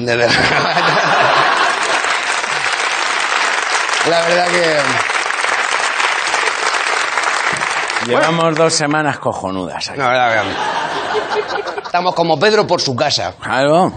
[4.10, 4.78] La verdad que...
[8.10, 10.00] Llevamos dos semanas cojonudas aquí.
[10.00, 11.82] La verdad que...
[11.84, 13.34] Estamos como Pedro por su casa.
[13.42, 13.92] Claro.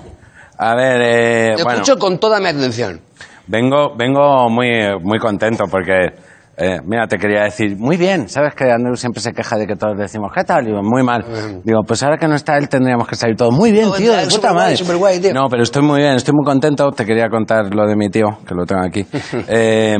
[0.58, 3.00] A ver, eh, Te bueno, escucho con toda mi atención.
[3.46, 4.68] vengo, vengo muy,
[5.02, 6.08] muy contento porque,
[6.56, 9.74] eh, mira, te quería decir, muy bien, ¿sabes que Andrew siempre se queja de que
[9.76, 10.64] todos decimos, ¿qué tal?
[10.66, 11.24] Digo, muy mal.
[11.64, 14.12] Digo, pues ahora que no está él tendríamos que salir todos, muy bien, Todo tío,
[14.12, 14.76] de puta madre.
[15.20, 15.32] tío.
[15.34, 16.90] No, pero estoy muy bien, estoy muy contento.
[16.92, 19.06] Te quería contar lo de mi tío, que lo tengo aquí.
[19.48, 19.96] Eh,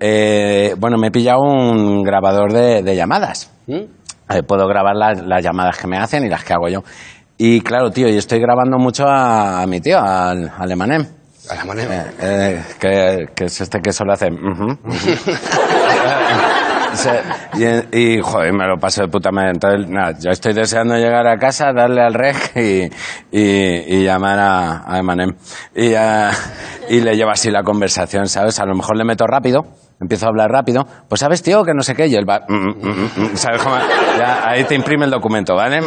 [0.00, 3.50] eh, bueno, me he pillado un grabador de, de llamadas.
[3.66, 3.72] ¿Mm?
[4.30, 6.80] Eh, puedo grabar las, las llamadas que me hacen y las que hago yo.
[7.38, 11.06] Y claro, tío, y estoy grabando mucho a, a mi tío, al, al Emanem.
[11.50, 11.90] A la Manem.
[11.92, 14.30] Eh, eh, que, que es este que solo hace...
[14.30, 14.78] ujú.
[16.94, 17.22] Se-
[17.92, 19.50] y, y, joder, me lo paso de puta madre.
[19.50, 22.88] Entonces, nada, yo estoy deseando llegar a casa, darle al reg y,
[23.36, 25.34] y, y llamar a, a Emanem.
[25.74, 26.30] Y, ah,
[26.88, 28.60] y le llevo así la conversación, ¿sabes?
[28.60, 29.66] A lo mejor le meto rápido,
[30.00, 30.86] empiezo a hablar rápido.
[31.08, 31.64] Pues, ¿sabes, tío?
[31.64, 32.06] Que no sé qué.
[32.06, 32.42] Y él va...
[32.48, 33.74] mm, mm, mm, mm, ¿Sabes cómo?
[34.16, 35.80] Ya, ahí te imprime el documento, ¿vale?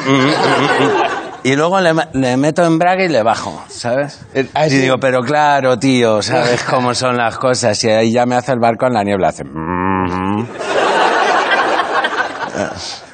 [1.48, 4.20] Y luego le, le meto en braga y le bajo, ¿sabes?
[4.34, 7.82] Y digo, pero claro, tío, ¿sabes cómo son las cosas?
[7.86, 9.30] Y ahí ya me hace el barco en la niebla.
[9.30, 9.46] Hace...
[9.46, 10.48] mm.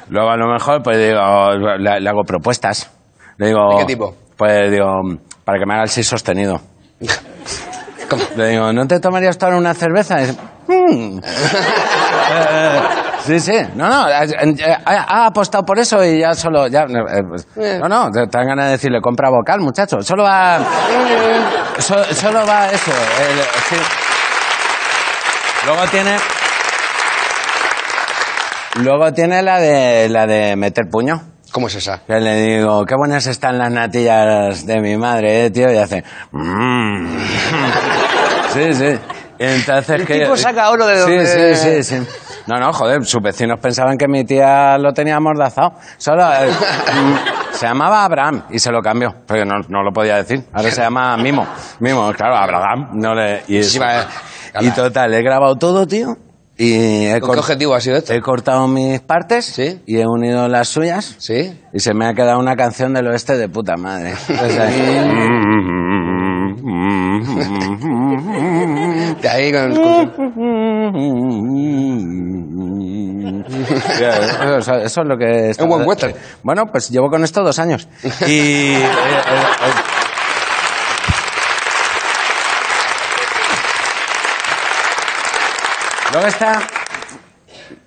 [0.08, 2.90] Luego a lo mejor pues digo, le, le hago propuestas.
[3.38, 4.14] Le digo, ¿De qué tipo?
[4.36, 4.86] Pues digo,
[5.44, 6.60] para que me haga el sí sostenido.
[8.36, 10.20] Le digo, ¿no te tomarías tú una cerveza?
[10.20, 11.18] Y dice, "Mm".
[12.30, 12.80] Eh,
[13.26, 13.58] sí, sí.
[13.74, 14.24] No, no, ha,
[14.84, 16.66] ha- apostado por eso y ya solo...
[16.68, 17.46] Ya, eh, pues,
[17.80, 20.02] no, no, te, dan ganas de decirle, compra vocal, muchacho.
[20.02, 20.58] Solo va...
[21.78, 22.90] so- solo va eso.
[22.90, 23.76] el- sí.
[25.66, 26.16] Luego tiene...
[28.76, 31.22] Luego tiene la de la de meter puño.
[31.52, 32.00] ¿Cómo es esa?
[32.04, 36.02] Que le digo, qué buenas están las natillas de mi madre, eh, tío, y hace.
[36.32, 37.16] "Mm".
[38.54, 38.98] Sí, sí.
[39.38, 40.20] Entonces El que.
[40.20, 42.06] tipo saca oro de Sí, donde- sí, sí, sí.
[42.46, 45.74] No, no, joder, sus vecinos pensaban que mi tía lo tenía amordazado.
[45.96, 46.22] Solo.
[46.32, 50.44] eh, mm, se llamaba Abraham y se lo cambió, porque no, no lo podía decir.
[50.52, 51.46] Ahora se llama Mimo.
[51.80, 52.90] Mimo, claro, Abraham.
[52.94, 54.06] No le, y, Sí, va,
[54.60, 56.16] y total, he grabado todo, tío.
[56.56, 58.12] Y he ¿Con qué cort- objetivo ha sido esto?
[58.12, 61.16] He cortado mis partes y he unido las suyas.
[61.18, 61.58] Sí.
[61.72, 64.14] Y se me ha quedado una canción del oeste de puta madre.
[64.26, 65.93] Pues ahí-
[69.34, 69.74] ahí con...
[73.98, 75.50] Ya, Eso, eso es lo que...
[75.50, 76.14] Es un buen western.
[76.42, 77.88] Bueno, pues llevo con esto dos años.
[78.26, 78.74] Y...
[78.74, 79.72] eh, eh, eh,
[86.12, 86.60] Luego está...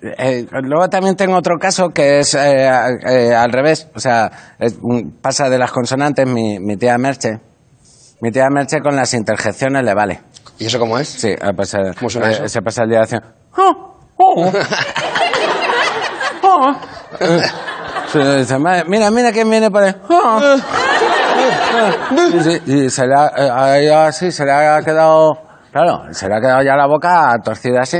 [0.02, 2.68] eh, luego también tengo otro caso que es eh,
[3.08, 3.88] eh, al revés.
[3.94, 4.76] O sea, es
[5.22, 7.40] pasa de las consonantes mi, mi tía Merche.
[8.20, 10.20] Mi tía Merche con las interjecciones le vale.
[10.58, 11.08] ¿Y eso cómo es?
[11.08, 12.48] Sí, a pasar, ¿Cómo suena eh, eso?
[12.48, 13.26] se pasa el día haciendo...
[13.56, 14.52] "Oh, oh".
[16.42, 16.72] Oh.
[18.58, 19.94] "Madre, mira, mira quién viene por ahí.
[20.08, 20.56] Oh.
[22.32, 25.38] Sí, sí, y se le ha, eh, así, se le ha quedado,
[25.70, 27.98] claro, se le ha quedado ya la boca torcida así,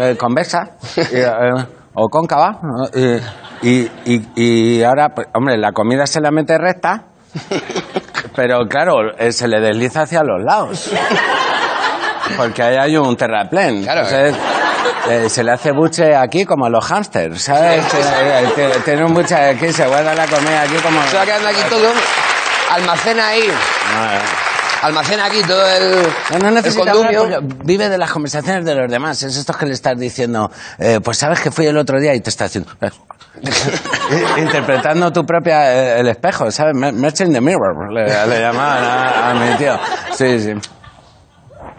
[0.00, 2.60] eh, convexa, y, eh, o cóncava,
[2.94, 7.04] y, y, y, y ahora, pues, hombre, la comida se la mete recta,
[8.34, 10.90] pero claro, eh, se le desliza hacia los lados.
[12.36, 13.82] Porque ahí hay un terraplén.
[13.82, 14.00] Claro.
[14.08, 14.34] Entonces,
[15.08, 17.82] eh, se le hace buche aquí como a los hámsters, ¿sabes?
[17.94, 21.02] Eh, eh, tiene- Tiene un buche aquí, se guarda la comida aquí como...
[21.06, 21.88] Se va quedando aquí todo.
[22.70, 23.42] Almacena ahí.
[24.82, 26.02] Almacena aquí todo el,
[26.32, 27.22] No, no el necesita condumio.
[27.22, 29.22] hablar porque vive de las conversaciones de los demás.
[29.22, 32.20] Es esto que le estás diciendo, eh, pues sabes que fui el otro día y
[32.20, 32.70] te está haciendo...
[34.38, 35.96] Interpretando tu propia...
[35.98, 36.74] el espejo, ¿sabes?
[36.76, 39.78] In the mirror, le, le llamaban a, a mi tío.
[40.14, 40.52] Sí, sí.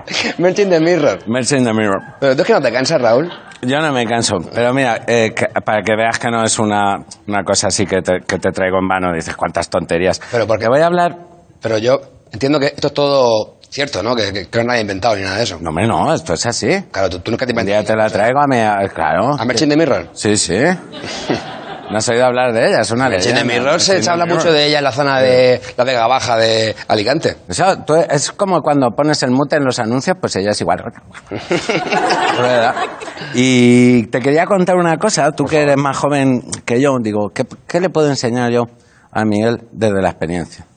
[0.38, 1.20] Merch in the mirror.
[1.28, 2.00] Merch in the mirror.
[2.20, 3.32] Pero tú es que no te cansas, Raúl.
[3.62, 6.98] Yo no me canso, pero mira, eh, que- para que veas que no es una,
[7.28, 10.20] una cosa así que te, que te traigo en vano, dices cuántas tonterías.
[10.32, 11.18] Pero porque Te voy a hablar...
[11.62, 12.02] Pero yo
[12.32, 14.16] entiendo que esto es todo cierto, ¿no?
[14.16, 15.58] Que, que, que no nadie ha inventado ni nada de eso.
[15.62, 16.68] No, hombre, no, esto es así.
[16.92, 17.74] Claro, tú, tú nunca te inventas.
[17.74, 19.36] día te la traigo a a- Claro.
[19.40, 20.10] ¿A Merch in the mirror?
[20.14, 20.56] Sí, sí.
[21.94, 22.82] ¿No has oído hablar de ella?
[22.82, 23.42] Es una leyenda.
[23.42, 26.76] the mirror se, habla mucho de ella en la zona de la Vega Baja de
[26.88, 27.38] Alicante.
[27.48, 30.84] Eso, tú- es como cuando pones el mute en los anuncios, pues ella es igual.
[33.36, 37.46] Y te quería contar una cosa, tú que eres más joven que yo, digo, ¿qué,
[37.68, 38.64] qué le puedo enseñar yo
[39.12, 40.66] a Miguel desde la experiencia?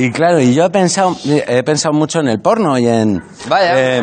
[0.00, 3.20] Y claro, y yo he pensado, he pensado mucho en el porno y en...
[3.48, 3.98] Vaya.
[3.98, 4.02] eh,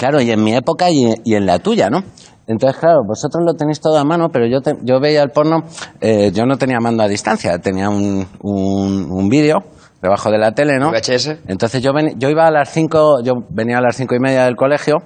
[0.00, 2.02] claro, y en mi época y, y en la tuya, ¿no?
[2.48, 5.62] Entonces, claro, vosotros lo tenéis todo a mano, pero yo, te- yo veía el porno,
[6.00, 9.58] eh, yo no tenía mando a distancia, tenía un, un, un vídeo
[10.02, 10.90] debajo de la tele, ¿no?
[10.90, 11.36] VHS.
[11.46, 14.46] Entonces yo, ven- yo iba a las cinco, yo venía a las cinco y media
[14.46, 14.96] del colegio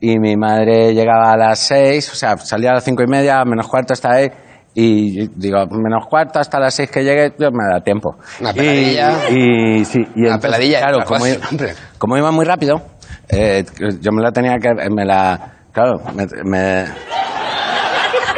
[0.00, 3.44] y mi madre llegaba a las seis, o sea, salía a las cinco y media,
[3.44, 4.28] menos cuarto está ahí,
[4.74, 8.16] y digo, menos cuarto hasta las seis que llegue, yo me da tiempo.
[8.40, 9.28] Una peladilla.
[9.30, 11.24] Y, sí, y Una entonces, peladilla, Claro, como,
[11.98, 12.80] como iba muy rápido,
[13.32, 13.64] eh,
[14.00, 15.38] yo me la tenía que, me la,
[15.72, 16.84] claro, me, me-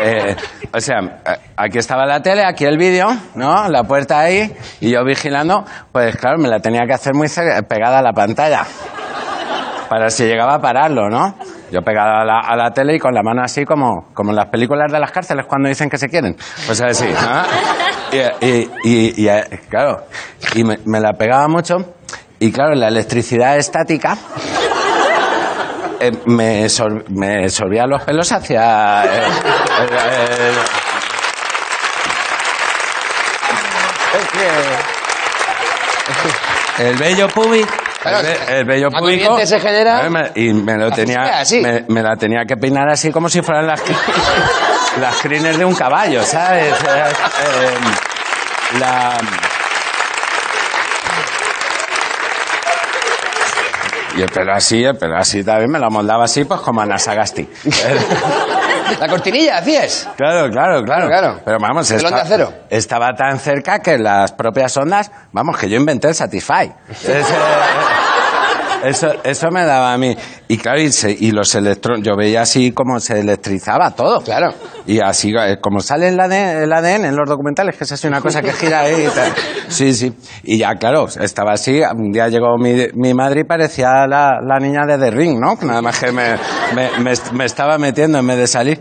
[0.05, 0.34] eh,
[0.74, 3.68] o sea, eh, aquí estaba la tele, aquí el vídeo, ¿no?
[3.68, 7.28] La puerta ahí, y yo vigilando, pues claro, me la tenía que hacer muy
[7.68, 8.64] pegada a la pantalla.
[9.88, 11.36] Para si llegaba a pararlo, ¿no?
[11.70, 14.36] Yo pegada a la, a la tele y con la mano así como, como en
[14.36, 16.34] las películas de las cárceles cuando dicen que se quieren.
[16.66, 17.43] Pues así, ¿no?
[18.40, 20.05] Y, y- y- y, eh, claro,
[20.55, 21.76] y me, me la pegaba mucho.
[22.38, 24.16] Y claro, la electricidad estática
[26.07, 29.05] eh, me, sor- me sorbía los pelos hacia...
[29.05, 30.53] eh, eh,
[36.78, 36.88] eh.
[36.88, 37.68] El vello púbico...
[38.03, 38.90] Claro, el, el vello
[39.46, 41.40] se genera- eh, Y me lo tenía...
[41.88, 43.80] Me, la tenía que peinar así como si fueran las...
[45.00, 46.72] las crines de un caballo, ¿sabes?
[46.72, 47.12] Eh,
[47.44, 49.16] eh, la...
[54.16, 56.86] Y el pelo así, el pelo así también me lo moldaba así, pues como a
[56.86, 57.48] Nasagasti.
[59.00, 60.08] La cortinilla, hacías.
[60.16, 61.06] Claro, claro, claro.
[61.08, 61.40] Claro.
[61.44, 62.52] Pero vamos, esta- acero.
[62.68, 66.72] estaba tan cerca que las propias ondas, vamos, que yo inventé el Satisfy.
[68.84, 70.16] Eso, eso me daba a mí.
[70.48, 74.20] Y claro, y, se- y los electrones, yo veía así como se electrizaba todo.
[74.22, 74.48] Claro.
[74.86, 78.06] Y así, eh, como sale el ADN, el ADN en los documentales, que es así
[78.06, 79.32] una cosa que gira ahí y tal.
[79.68, 80.12] Sí, sí.
[80.42, 81.80] Y ya, claro, estaba así.
[81.96, 85.54] Un día llegó mi, mi madre y parecía la, la niña de The Ring, ¿no?
[85.66, 86.34] Nada más que me,
[86.74, 88.80] me, me, me estaba metiendo en vez de salir.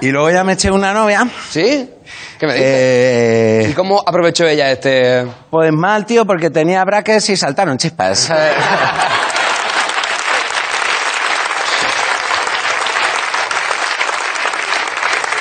[0.00, 1.26] Y luego ya me eché una novia.
[1.48, 1.90] ¿Sí?
[2.38, 2.68] ¿Qué me dices?
[2.68, 5.26] Eh, ¿Y cómo aprovechó ella este...?
[5.50, 8.30] pues mal, tío, porque tenía braques y saltaron chispas.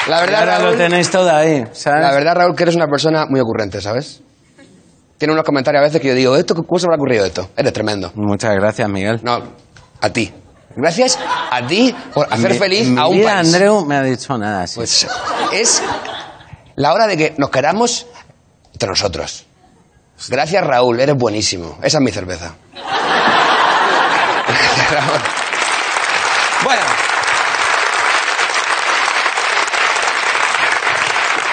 [0.08, 2.02] La verdad, ahora Raúl, lo tenéis todo ahí, ¿sabes?
[2.04, 4.22] la verdad, Raúl, que eres una persona muy ocurrente, ¿sabes?
[5.18, 7.50] Tiene unos comentarios a veces que yo digo, ¿esto, ¿cómo se me ha ocurrido esto?
[7.58, 8.12] Eres tremendo.
[8.16, 9.20] Muchas gracias, Miguel.
[9.24, 9.42] No,
[10.02, 10.32] a ti.
[10.76, 11.18] Gracias
[11.50, 13.48] a ti por hacer Mi- feliz mi a un vida, país.
[13.48, 14.76] Andreu me ha dicho nada así.
[14.76, 15.08] Pues
[15.54, 15.82] es
[16.76, 18.08] la hora de que nos queramos
[18.74, 19.46] entre nosotros.
[20.30, 21.78] Gracias, Raúl, eres buenísimo.
[21.82, 22.56] Esa es mi cerveza.
[26.64, 27.05] Bueno.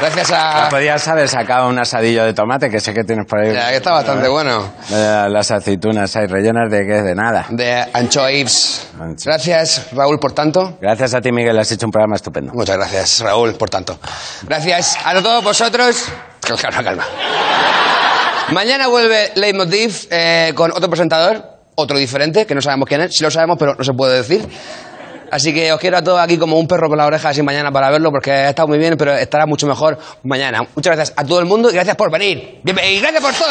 [0.03, 0.68] Gracias a...
[0.68, 3.55] Podías haber sacado un asadillo de tomate que sé que tienes por ahí.
[3.55, 4.72] Ya, que está bastante bueno.
[4.90, 7.46] Eh, Las aceitunas ahí rellenas de qué, de nada.
[7.50, 8.88] De anchoives.
[9.24, 10.76] Gracias, Raúl, por tanto.
[10.80, 12.53] Gracias a ti, Miguel, has hecho un programa estupendo.
[12.53, 13.96] Muchas gracias, Raúl, por tanto.
[14.42, 16.07] Gracias a todos vosotros.
[16.61, 17.05] Calma, calma.
[18.50, 21.44] Mañana vuelve Leitmotiv eh, con otro presentador,
[21.76, 23.16] otro diferente, que no sabemos quién es.
[23.16, 24.48] Sí lo sabemos, pero no se puede decir.
[25.33, 27.72] Así que os quiero a todos aquí como un perro con la oreja así mañana
[27.72, 30.61] para verlo, porque ha estado muy bien, pero estará mucho mejor mañana.
[30.76, 32.61] Muchas gracias a todo el mundo y gracias por venir.
[32.62, 33.49] Y gracias por todo.